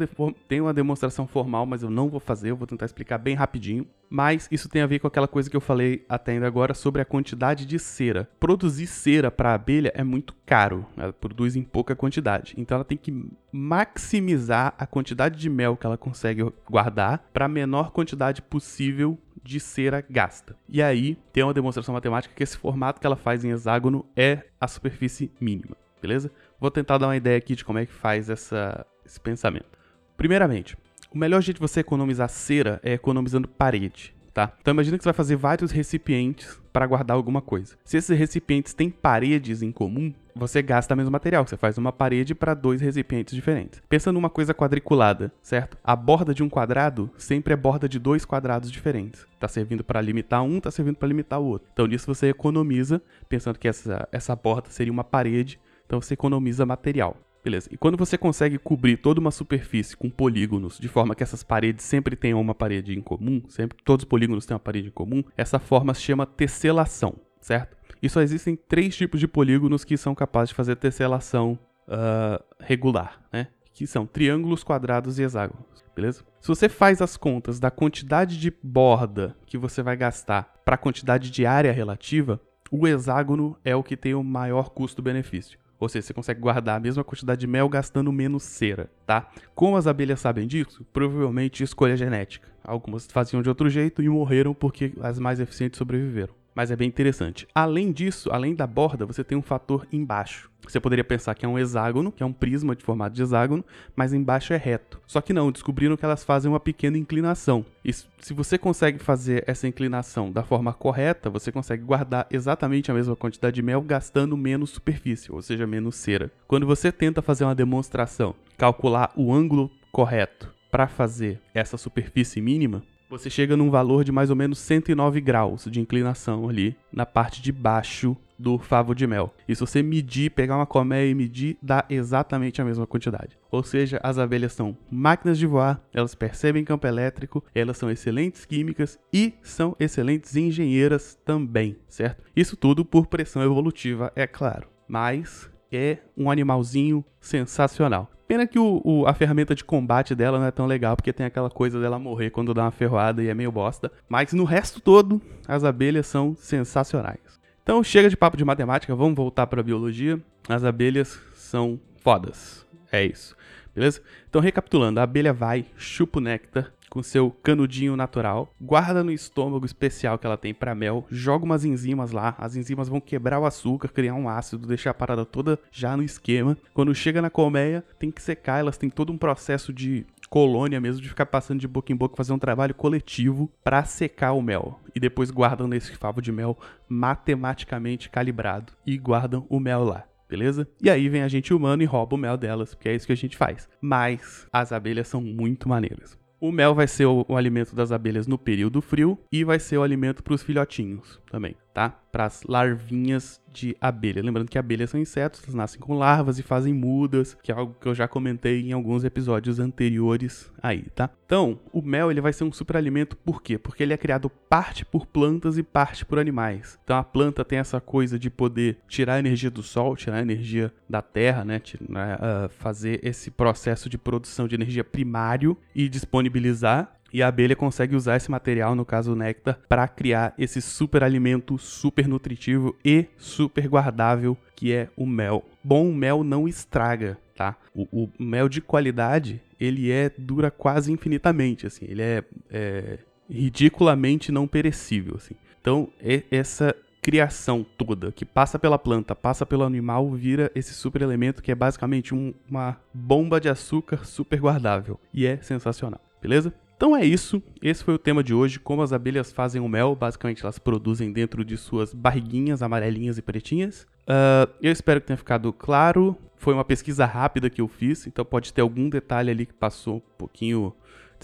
tem 0.48 0.62
uma 0.62 0.74
demonstração 0.74 1.28
formal, 1.28 1.66
mas 1.66 1.84
eu 1.84 1.90
não 1.90 2.10
vou 2.10 2.20
fazer, 2.20 2.50
eu 2.50 2.56
vou 2.56 2.66
tentar 2.66 2.86
explicar 2.86 3.18
bem 3.18 3.36
rapidinho. 3.36 3.86
Mas 4.10 4.48
isso 4.50 4.70
tem 4.70 4.82
a 4.82 4.88
ver 4.88 5.00
com 5.00 5.08
aquela 5.08 5.28
coisa 5.28 5.50
que 5.50 5.58
eu 5.58 5.62
falei 5.62 6.06
até 6.08 6.32
ainda 6.32 6.48
agora 6.48 6.74
sobre 6.74 7.02
a 7.02 7.06
quantidade 7.06 7.66
de 7.66 7.78
cera. 7.78 8.30
Produzir 8.40 8.88
cera 8.88 9.30
para 9.30 9.54
abelha 9.54 9.92
é 9.96 10.04
muito 10.04 10.34
caro, 10.46 10.86
ela 10.96 11.12
produz 11.12 11.56
em 11.56 11.64
pouca 11.64 11.96
quantidade. 11.96 12.54
Então 12.58 12.76
ela 12.76 12.86
tem 12.86 12.98
que 12.98 13.28
maximizar 13.52 14.74
a 14.78 14.86
quantidade 14.86 15.40
de 15.40 15.50
mel 15.50 15.76
que 15.76 15.86
ela 15.86 15.98
consegue 15.98 16.46
guardar 16.70 17.28
para 17.34 17.46
a 17.46 17.50
menor 17.50 17.92
quantidade 17.92 18.42
possível 18.42 19.18
de 19.46 19.60
cera 19.60 20.04
gasta. 20.10 20.56
E 20.68 20.82
aí 20.82 21.18
tem 21.32 21.44
uma 21.44 21.54
demonstração 21.54 21.94
matemática 21.94 22.34
que 22.36 22.44
esse 22.44 22.58
formato 22.58 23.00
que 23.00 23.06
ela 23.06 23.16
faz 23.16 23.46
em 23.46 23.52
hexágono 23.52 24.06
é 24.16 24.44
a 24.60 24.68
superfície 24.68 25.32
mínima, 25.40 25.78
beleza? 26.02 26.32
Vou 26.60 26.72
tentar 26.72 26.98
dar 26.98 27.08
uma 27.08 27.16
ideia 27.16 27.38
aqui 27.38 27.56
de 27.56 27.64
como 27.64 27.78
é 27.78 27.86
que 27.86 27.94
faz 27.94 28.30
essa, 28.30 28.86
esse 29.06 29.20
pensamento. 29.20 29.78
Primeiramente, 30.18 30.76
o 31.14 31.18
melhor 31.18 31.42
jeito 31.42 31.58
de 31.58 31.62
você 31.62 31.82
economizar 31.82 32.28
cera 32.28 32.80
é 32.84 32.94
economizando 32.94 33.48
parede. 33.48 34.14
Tá? 34.34 34.52
Então 34.60 34.74
imagina 34.74 34.98
que 34.98 35.04
você 35.04 35.08
vai 35.08 35.14
fazer 35.14 35.38
vários 35.38 35.72
recipientes 35.72 36.60
para 36.74 36.86
guardar 36.86 37.16
alguma 37.16 37.42
coisa. 37.42 37.78
Se 37.86 37.96
esses 37.96 38.18
recipientes 38.18 38.74
têm 38.74 38.90
paredes 38.90 39.62
em 39.62 39.72
comum, 39.72 40.14
você 40.36 40.62
gasta 40.62 40.96
mesmo 40.96 41.12
material. 41.12 41.48
Você 41.48 41.58
faz 41.58 41.78
uma 41.78 41.92
parede 41.92 42.36
para 42.36 42.54
dois 42.54 42.82
recipientes 42.82 43.34
diferentes. 43.34 43.82
Pensa 43.88 44.12
numa 44.12 44.30
coisa 44.30 44.54
quadriculada, 44.54 45.32
certo? 45.42 45.78
A 45.84 45.96
borda 45.96 46.34
de 46.34 46.44
um 46.44 46.50
quadrado 46.50 47.10
sempre 47.18 47.54
é 47.54 47.58
borda 47.58 47.88
de 47.88 47.98
dois 47.98 48.26
quadrados 48.26 48.72
diferentes. 48.72 49.26
Tá 49.40 49.48
servindo 49.48 49.84
para 49.84 50.02
limitar 50.02 50.44
um, 50.44 50.60
tá 50.60 50.70
servindo 50.70 50.98
para 50.98 51.08
limitar 51.08 51.40
o 51.40 51.46
outro. 51.46 51.68
Então 51.74 51.88
nisso 51.88 52.06
você 52.06 52.28
economiza, 52.28 53.02
pensando 53.30 53.58
que 53.58 53.68
essa, 53.68 54.08
essa 54.12 54.36
borda 54.36 54.70
seria 54.70 54.92
uma 54.92 55.04
parede 55.04 55.60
então 55.86 56.02
você 56.02 56.14
economiza 56.14 56.66
material. 56.66 57.18
Beleza. 57.44 57.70
E 57.72 57.78
quando 57.78 57.96
você 57.96 58.18
consegue 58.18 58.58
cobrir 58.58 58.98
toda 58.98 59.20
uma 59.20 59.30
superfície 59.30 59.96
com 59.96 60.10
polígonos, 60.10 60.80
de 60.80 60.88
forma 60.88 61.14
que 61.14 61.22
essas 61.22 61.44
paredes 61.44 61.86
sempre 61.86 62.16
tenham 62.16 62.42
uma 62.42 62.56
parede 62.56 62.98
em 62.98 63.02
comum, 63.02 63.44
sempre 63.48 63.78
todos 63.86 64.04
os 64.04 64.10
polígonos 64.10 64.48
têm 64.48 64.56
uma 64.56 64.60
parede 64.60 64.88
em 64.88 64.92
comum, 64.92 65.24
essa 65.38 65.60
forma 65.60 65.94
se 65.94 66.02
chama 66.02 66.26
tesselação, 66.26 67.14
certo? 67.40 67.78
E 68.06 68.10
só 68.10 68.22
existem 68.22 68.56
três 68.56 68.96
tipos 68.96 69.20
de 69.20 69.28
polígonos 69.28 69.84
que 69.84 69.98
são 69.98 70.14
capazes 70.14 70.50
de 70.50 70.56
fazer 70.56 70.76
tesselação 70.76 71.58
uh, 71.88 72.40
regular, 72.60 73.20
né? 73.34 73.48
que 73.74 73.88
são 73.88 74.06
triângulos, 74.06 74.64
quadrados 74.64 75.18
e 75.18 75.24
hexágonos, 75.24 75.84
beleza? 75.96 76.24
Se 76.40 76.48
você 76.48 76.70
faz 76.70 77.02
as 77.02 77.18
contas 77.18 77.60
da 77.60 77.72
quantidade 77.72 78.40
de 78.40 78.54
borda 78.62 79.36
que 79.48 79.58
você 79.58 79.82
vai 79.82 79.98
gastar 79.98 80.62
para 80.64 80.76
a 80.76 80.78
quantidade 80.78 81.32
de 81.32 81.48
área 81.48 81.72
relativa, 81.72 82.40
o 82.70 82.88
hexágono 82.88 83.58
é 83.66 83.76
o 83.76 83.82
que 83.82 83.98
tem 83.98 84.14
o 84.14 84.24
maior 84.24 84.70
custo-benefício. 84.70 85.58
Ou 85.80 85.90
seja, 85.90 86.06
você 86.06 86.14
consegue 86.14 86.40
guardar 86.40 86.78
a 86.78 86.80
mesma 86.80 87.04
quantidade 87.04 87.42
de 87.42 87.48
mel 87.48 87.68
gastando 87.68 88.14
menos 88.14 88.44
cera, 88.44 88.88
tá? 89.08 89.32
Como 89.56 89.78
as 89.78 89.88
abelhas 89.88 90.20
sabem 90.20 90.46
disso? 90.46 90.86
Provavelmente 90.94 91.64
escolha 91.64 91.98
genética. 91.98 92.48
Algumas 92.64 93.08
faziam 93.08 93.42
de 93.42 93.50
outro 93.50 93.68
jeito 93.68 94.04
e 94.04 94.08
morreram 94.08 94.54
porque 94.54 94.94
as 95.02 95.18
mais 95.18 95.40
eficientes 95.40 95.80
sobreviveram 95.80 96.36
mas 96.56 96.72
é 96.72 96.76
bem 96.76 96.88
interessante. 96.88 97.46
Além 97.54 97.92
disso, 97.92 98.30
além 98.32 98.56
da 98.56 98.66
borda, 98.66 99.06
você 99.06 99.24
tem 99.24 99.38
um 99.38 99.42
fator 99.42 99.86
embaixo. 99.92 100.50
Você 100.68 100.80
poderia 100.80 101.04
pensar 101.04 101.36
que 101.36 101.46
é 101.46 101.50
um 101.50 101.60
hexágono, 101.60 102.12
que 102.12 102.24
é 102.24 102.26
um 102.26 102.34
prisma 102.34 102.76
de 102.76 102.84
formato 102.84 103.16
de 103.16 103.22
hexágono, 103.22 103.64
mas 103.96 104.14
embaixo 104.14 104.54
é 104.54 104.58
reto. 104.58 105.00
Só 105.06 105.22
que 105.22 105.34
não, 105.34 105.52
descobriram 105.52 105.96
que 105.96 106.06
elas 106.06 106.24
fazem 106.24 106.50
uma 106.50 106.60
pequena 106.60 106.98
inclinação. 106.98 107.64
E 107.84 107.94
se 107.94 108.34
você 108.34 108.58
consegue 108.58 108.98
fazer 108.98 109.44
essa 109.46 109.68
inclinação 109.68 110.32
da 110.32 110.44
forma 110.44 110.74
correta, 110.74 111.30
você 111.30 111.52
consegue 111.52 111.84
guardar 111.84 112.26
exatamente 112.32 112.90
a 112.90 112.94
mesma 112.94 113.16
quantidade 113.16 113.56
de 113.56 113.62
mel 113.62 113.82
gastando 113.82 114.36
menos 114.36 114.72
superfície, 114.72 115.32
ou 115.32 115.42
seja, 115.42 115.68
menos 115.68 115.96
cera. 115.96 116.32
Quando 116.48 116.66
você 116.66 116.92
tenta 116.92 117.22
fazer 117.22 117.44
uma 117.44 117.54
demonstração, 117.54 118.34
calcular 118.58 119.12
o 119.16 119.32
ângulo 119.32 119.70
correto 119.92 120.52
para 120.72 120.88
fazer 120.88 121.40
essa 121.54 121.78
superfície 121.78 122.42
mínima, 122.42 122.84
você 123.18 123.30
chega 123.30 123.56
num 123.56 123.70
valor 123.70 124.04
de 124.04 124.12
mais 124.12 124.30
ou 124.30 124.36
menos 124.36 124.60
109 124.60 125.22
graus 125.22 125.66
de 125.72 125.80
inclinação 125.80 126.50
ali 126.50 126.76
na 126.92 127.06
parte 127.06 127.42
de 127.42 127.52
baixo 127.52 128.16
do 128.38 128.58
favo 128.58 128.94
de 128.94 129.08
mel. 129.08 129.34
E 129.48 129.56
se 129.56 129.62
você 129.62 129.82
medir, 129.82 130.32
pegar 130.32 130.58
uma 130.58 130.66
colmeia 130.66 131.10
e 131.10 131.16
medir, 131.16 131.58
dá 131.62 131.86
exatamente 131.90 132.62
a 132.62 132.66
mesma 132.66 132.86
quantidade. 132.86 133.38
Ou 133.50 133.64
seja, 133.64 134.02
as 134.04 134.18
abelhas 134.18 134.52
são 134.52 134.78
máquinas 134.92 135.38
de 135.38 135.48
voar, 135.48 135.82
elas 135.94 136.14
percebem 136.14 136.66
campo 136.66 136.86
elétrico, 136.86 137.42
elas 137.56 137.78
são 137.78 137.90
excelentes 137.90 138.44
químicas 138.44 139.00
e 139.14 139.34
são 139.42 139.76
excelentes 139.80 140.36
engenheiras 140.36 141.18
também, 141.24 141.78
certo? 141.88 142.22
Isso 142.36 142.58
tudo 142.58 142.84
por 142.84 143.08
pressão 143.08 143.42
evolutiva, 143.42 144.12
é 144.14 144.28
claro. 144.28 144.68
Mas 144.88 145.50
é 145.72 146.00
um 146.18 146.30
animalzinho 146.30 147.04
sensacional. 147.22 148.10
Pena 148.28 148.48
que 148.48 148.58
o, 148.58 148.82
o, 148.84 149.06
a 149.06 149.14
ferramenta 149.14 149.54
de 149.54 149.64
combate 149.64 150.16
dela 150.16 150.40
não 150.40 150.48
é 150.48 150.52
tão 150.52 150.66
legal, 150.66 150.96
porque 150.96 151.14
tem 151.14 151.26
aquela 151.26 151.50
coisa 151.50 151.80
dela 151.80 152.00
morrer 152.00 152.32
quando 152.32 152.54
dá 152.54 152.64
uma 152.64 152.72
ferroada 152.72 153.24
e 153.24 153.28
é 153.28 153.34
meio 153.34 153.52
bosta. 153.52 153.92
Mas 154.10 154.34
no 154.34 154.44
resto 154.44 154.80
todo, 154.80 155.22
as 155.48 155.64
abelhas 155.64 156.08
são 156.08 156.36
sensacionais. 156.36 157.20
Então 157.62 157.84
chega 157.84 158.10
de 158.10 158.18
papo 158.18 158.38
de 158.38 158.44
matemática, 158.46 158.96
vamos 158.96 159.16
voltar 159.16 159.46
para 159.48 159.62
biologia. 159.62 160.20
As 160.50 160.64
abelhas 160.64 161.20
são 161.36 161.80
fodas. 161.98 162.66
É 162.92 163.04
isso. 163.04 163.36
Beleza? 163.76 164.02
Então 164.30 164.42
recapitulando, 164.42 165.00
a 165.00 165.04
abelha 165.04 165.34
vai, 165.34 165.66
chupa 165.78 166.20
o 166.20 166.22
néctar, 166.22 166.72
com 166.96 167.04
seu 167.04 167.30
canudinho 167.44 167.98
natural, 167.98 168.50
guarda 168.60 169.04
no 169.04 169.12
estômago 169.12 169.66
especial 169.66 170.18
que 170.18 170.26
ela 170.26 170.38
tem 170.38 170.54
para 170.54 170.74
mel, 170.74 171.06
joga 171.12 171.44
umas 171.44 171.66
enzimas 171.66 172.14
lá, 172.14 172.34
as 172.38 172.56
enzimas 172.56 172.88
vão 172.88 173.02
quebrar 173.02 173.38
o 173.38 173.46
açúcar, 173.46 173.90
criar 173.90 174.14
um 174.14 174.30
ácido, 174.30 174.66
deixar 174.66 174.92
a 174.92 174.94
parada 174.94 175.26
toda 175.26 175.60
já 175.70 175.98
no 175.98 176.04
esquema. 176.04 176.58
Quando 176.74 176.96
chega 176.96 177.22
na 177.22 177.30
colmeia, 177.30 177.84
tem 178.00 178.10
que 178.10 178.22
secar, 178.22 178.62
elas 178.62 178.78
têm 178.78 178.90
todo 178.90 179.12
um 179.12 179.18
processo 179.18 179.74
de 179.74 180.06
colônia 180.30 180.80
mesmo, 180.80 181.02
de 181.02 181.10
ficar 181.10 181.26
passando 181.26 181.60
de 181.60 181.68
boca 181.68 181.92
em 181.92 181.98
boca, 181.98 182.16
fazer 182.16 182.32
um 182.32 182.40
trabalho 182.40 182.74
coletivo 182.74 183.52
para 183.62 183.84
secar 183.84 184.32
o 184.32 184.42
mel. 184.42 184.80
E 184.96 185.00
depois 185.00 185.30
guardam 185.30 185.68
nesse 185.68 185.98
favo 185.98 186.22
de 186.22 186.32
mel 186.32 186.58
matematicamente 186.88 188.10
calibrado 188.10 188.72
e 188.88 188.98
guardam 188.98 189.46
o 189.50 189.60
mel 189.60 189.84
lá 189.84 190.06
beleza? 190.28 190.68
E 190.82 190.90
aí 190.90 191.08
vem 191.08 191.22
a 191.22 191.28
gente 191.28 191.54
humano 191.54 191.84
e 191.84 191.86
rouba 191.86 192.16
o 192.16 192.18
mel 192.18 192.36
delas, 192.36 192.74
porque 192.74 192.90
é 192.90 192.96
isso 192.96 193.06
que 193.06 193.14
a 193.14 193.18
gente 193.18 193.38
faz. 193.38 193.70
Mas 193.80 194.48
as 194.52 194.72
abelhas 194.72 195.08
são 195.08 195.22
muito 195.22 195.70
maneiras. 195.70 196.18
O 196.48 196.52
mel 196.52 196.76
vai 196.76 196.88
ser 196.88 197.08
o, 197.08 197.26
o, 197.28 197.36
alimento 197.36 197.76
das 197.76 197.92
abelhas 197.92 198.28
no 198.28 198.38
período 198.38 198.80
frio 198.80 199.18
e 199.32 199.44
vai 199.44 199.58
ser 199.58 199.80
o 199.80 199.82
alimento 199.82 200.22
para 200.22 200.36
os 200.36 200.44
filhotinhos 200.44 201.20
também, 201.28 201.56
tá? 201.76 201.90
Para 202.10 202.24
as 202.24 202.42
larvinhas 202.44 203.42
de 203.52 203.76
abelha. 203.82 204.24
Lembrando 204.24 204.50
que 204.50 204.58
abelhas 204.58 204.90
são 204.90 205.00
insetos, 205.00 205.42
elas 205.44 205.54
nascem 205.54 205.80
com 205.80 205.94
larvas 205.94 206.40
e 206.40 206.44
fazem 206.44 206.74
mudas, 206.74 207.38
que 207.44 207.52
é 207.52 207.56
algo 207.56 207.76
que 207.80 207.86
eu 207.86 207.94
já 207.94 208.08
comentei 208.08 208.62
em 208.62 208.72
alguns 208.72 209.04
episódios 209.04 209.60
anteriores 209.60 210.50
aí, 210.64 210.84
tá? 210.96 211.10
Então, 211.26 211.60
o 211.74 211.82
mel 211.82 212.10
ele 212.10 212.22
vai 212.22 212.32
ser 212.32 212.46
um 212.46 212.52
superalimento 212.52 213.18
por 213.18 213.42
quê? 213.42 213.58
Porque 213.58 213.84
ele 213.84 213.92
é 213.92 213.98
criado 213.98 214.30
parte 214.30 214.86
por 214.86 215.06
plantas 215.06 215.58
e 215.58 215.64
parte 215.64 216.06
por 216.06 216.18
animais. 216.18 216.80
Então 216.86 216.98
a 216.98 217.04
planta 217.04 217.44
tem 217.44 217.60
essa 217.60 217.82
coisa 217.82 218.18
de 218.18 218.30
poder 218.30 218.78
tirar 218.88 219.16
a 219.16 219.20
energia 219.20 219.52
do 219.52 219.62
sol, 219.62 219.98
tirar 219.98 220.18
a 220.18 220.22
energia 220.22 220.74
da 220.90 221.02
terra, 221.02 221.44
né? 221.44 221.60
Uh, 221.60 222.50
fazer 222.58 223.02
esse 223.04 223.30
processo 223.30 223.90
de 223.90 223.98
produção 223.98 224.48
de 224.48 224.56
energia 224.56 224.84
primário 224.84 225.58
e 225.76 225.90
disponibilizar 225.90 226.96
e 227.16 227.24
a 227.24 227.30
abelha 227.30 227.56
consegue 227.56 227.96
usar 227.96 228.18
esse 228.18 228.30
material, 228.30 228.76
no 228.76 228.84
caso 228.84 229.14
o 229.14 229.16
néctar, 229.16 229.58
para 229.70 229.88
criar 229.88 230.34
esse 230.38 230.62
super 230.62 231.02
alimento 231.02 231.58
super 231.58 232.10
nutritivo 232.10 232.76
e 232.84 233.06
super 233.18 233.70
guardável 233.70 234.38
que 234.54 234.74
é 234.74 234.90
o 234.98 235.06
mel. 235.06 235.46
Bom 235.64 235.94
mel 235.94 236.26
não 236.26 236.46
estraga, 236.46 237.18
tá? 237.34 237.56
O, 237.74 238.04
o 238.04 238.10
mel 238.20 238.50
de 238.50 238.60
qualidade 238.60 239.42
ele 239.58 239.90
é 239.90 240.12
dura 240.18 240.52
quase 240.52 240.92
infinitamente, 240.92 241.66
assim. 241.66 241.86
Ele 241.88 242.02
é, 242.02 242.22
é 242.52 243.00
ridiculamente 243.30 244.30
não 244.30 244.46
perecível, 244.46 245.16
assim. 245.16 245.36
Então 245.62 245.88
essa 246.30 246.76
criação 247.02 247.66
toda 247.78 248.12
que 248.12 248.26
passa 248.26 248.60
pela 248.60 248.78
planta, 248.78 249.16
passa 249.16 249.46
pelo 249.46 249.64
animal, 249.64 250.12
vira 250.12 250.52
esse 250.54 250.74
super 250.74 251.02
elemento 251.02 251.42
que 251.42 251.54
é 251.54 251.56
basicamente 251.56 252.14
um, 252.14 252.34
uma 252.50 252.76
bomba 252.94 253.40
de 253.40 253.48
açúcar 253.48 254.06
super 254.06 254.42
guardável 254.42 255.00
e 255.14 255.26
é 255.26 255.38
sensacional, 255.38 256.02
beleza? 256.22 256.54
Então 256.76 256.96
é 256.96 257.06
isso, 257.06 257.42
esse 257.62 257.84
foi 257.84 257.94
o 257.94 257.98
tema 257.98 258.22
de 258.22 258.34
hoje, 258.34 258.60
como 258.60 258.82
as 258.82 258.92
abelhas 258.92 259.32
fazem 259.32 259.62
o 259.62 259.68
mel, 259.68 259.96
basicamente 259.96 260.44
elas 260.44 260.60
produzem 260.60 261.12
dentro 261.12 261.46
de 261.46 261.56
suas 261.56 261.94
barriguinhas 261.94 262.62
amarelinhas 262.62 263.18
e 263.18 263.22
pretinhas. 263.22 263.88
Uh, 264.04 264.52
eu 264.62 264.72
espero 264.74 265.00
que 265.00 265.08
tenha 265.08 265.18
ficado 265.18 265.54
claro, 265.54 266.18
foi 266.36 266.54
uma 266.54 266.66
pesquisa 266.66 267.06
rápida 267.06 267.50
que 267.50 267.62
eu 267.62 267.68
fiz, 267.68 268.06
então 268.08 268.26
pode 268.26 268.52
ter 268.52 268.62
algum 268.62 268.90
detalhe 268.90 269.32
ali 269.32 269.46
que 269.46 269.54
passou 269.54 269.98
um 269.98 270.18
pouquinho 270.18 270.74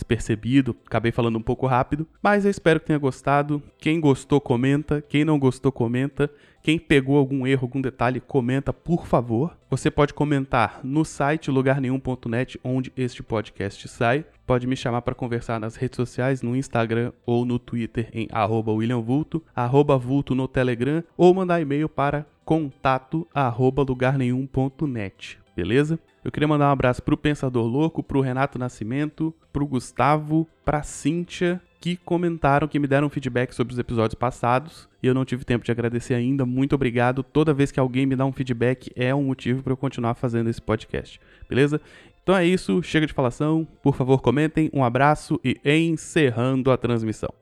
despercebido, 0.01 0.75
acabei 0.85 1.11
falando 1.11 1.37
um 1.37 1.41
pouco 1.41 1.67
rápido, 1.67 2.07
mas 2.21 2.43
eu 2.43 2.51
espero 2.51 2.79
que 2.79 2.87
tenha 2.87 2.99
gostado. 2.99 3.61
Quem 3.77 3.99
gostou, 3.99 4.41
comenta. 4.41 5.01
Quem 5.07 5.23
não 5.23 5.39
gostou, 5.39 5.71
comenta. 5.71 6.29
Quem 6.63 6.77
pegou 6.77 7.17
algum 7.17 7.47
erro, 7.47 7.63
algum 7.63 7.81
detalhe, 7.81 8.19
comenta, 8.19 8.71
por 8.71 9.07
favor. 9.07 9.57
Você 9.69 9.89
pode 9.89 10.13
comentar 10.13 10.81
no 10.83 11.03
site 11.05 11.49
lugarnenhum.net, 11.49 12.59
onde 12.63 12.91
este 12.95 13.23
podcast 13.23 13.87
sai. 13.87 14.25
Pode 14.45 14.67
me 14.67 14.75
chamar 14.75 15.01
para 15.01 15.15
conversar 15.15 15.59
nas 15.59 15.75
redes 15.75 15.95
sociais, 15.95 16.41
no 16.41 16.55
Instagram 16.55 17.13
ou 17.25 17.45
no 17.45 17.57
Twitter 17.57 18.09
em 18.13 18.27
williamvulto, 18.67 19.41
arroba 19.55 19.97
vulto 19.97 20.35
no 20.35 20.47
Telegram, 20.47 21.03
ou 21.15 21.33
mandar 21.33 21.61
e-mail 21.61 21.87
para 21.87 22.25
contato 22.43 23.27
arroba 23.33 23.81
lugarnenhum.net, 23.81 25.39
beleza? 25.55 25.99
Eu 26.23 26.31
queria 26.31 26.47
mandar 26.47 26.69
um 26.69 26.71
abraço 26.71 27.01
pro 27.01 27.17
Pensador 27.17 27.65
Louco, 27.65 28.03
pro 28.03 28.21
Renato 28.21 28.59
Nascimento, 28.59 29.33
pro 29.51 29.65
Gustavo, 29.65 30.47
pra 30.63 30.83
Cíntia, 30.83 31.59
que 31.79 31.95
comentaram, 31.97 32.67
que 32.67 32.77
me 32.77 32.85
deram 32.85 33.09
feedback 33.09 33.53
sobre 33.53 33.73
os 33.73 33.79
episódios 33.79 34.13
passados. 34.13 34.87
E 35.01 35.07
eu 35.07 35.15
não 35.15 35.25
tive 35.25 35.43
tempo 35.43 35.65
de 35.65 35.71
agradecer 35.71 36.13
ainda. 36.13 36.45
Muito 36.45 36.75
obrigado. 36.75 37.23
Toda 37.23 37.55
vez 37.55 37.71
que 37.71 37.79
alguém 37.79 38.05
me 38.05 38.15
dá 38.15 38.23
um 38.23 38.31
feedback 38.31 38.91
é 38.95 39.13
um 39.15 39.23
motivo 39.23 39.63
para 39.63 39.73
eu 39.73 39.77
continuar 39.77 40.13
fazendo 40.13 40.47
esse 40.47 40.61
podcast. 40.61 41.19
Beleza? 41.49 41.81
Então 42.21 42.35
é 42.35 42.45
isso. 42.45 42.83
Chega 42.83 43.07
de 43.07 43.13
falação. 43.13 43.67
Por 43.81 43.95
favor, 43.95 44.21
comentem. 44.21 44.69
Um 44.71 44.83
abraço 44.83 45.39
e 45.43 45.59
encerrando 45.65 46.71
a 46.71 46.77
transmissão. 46.77 47.40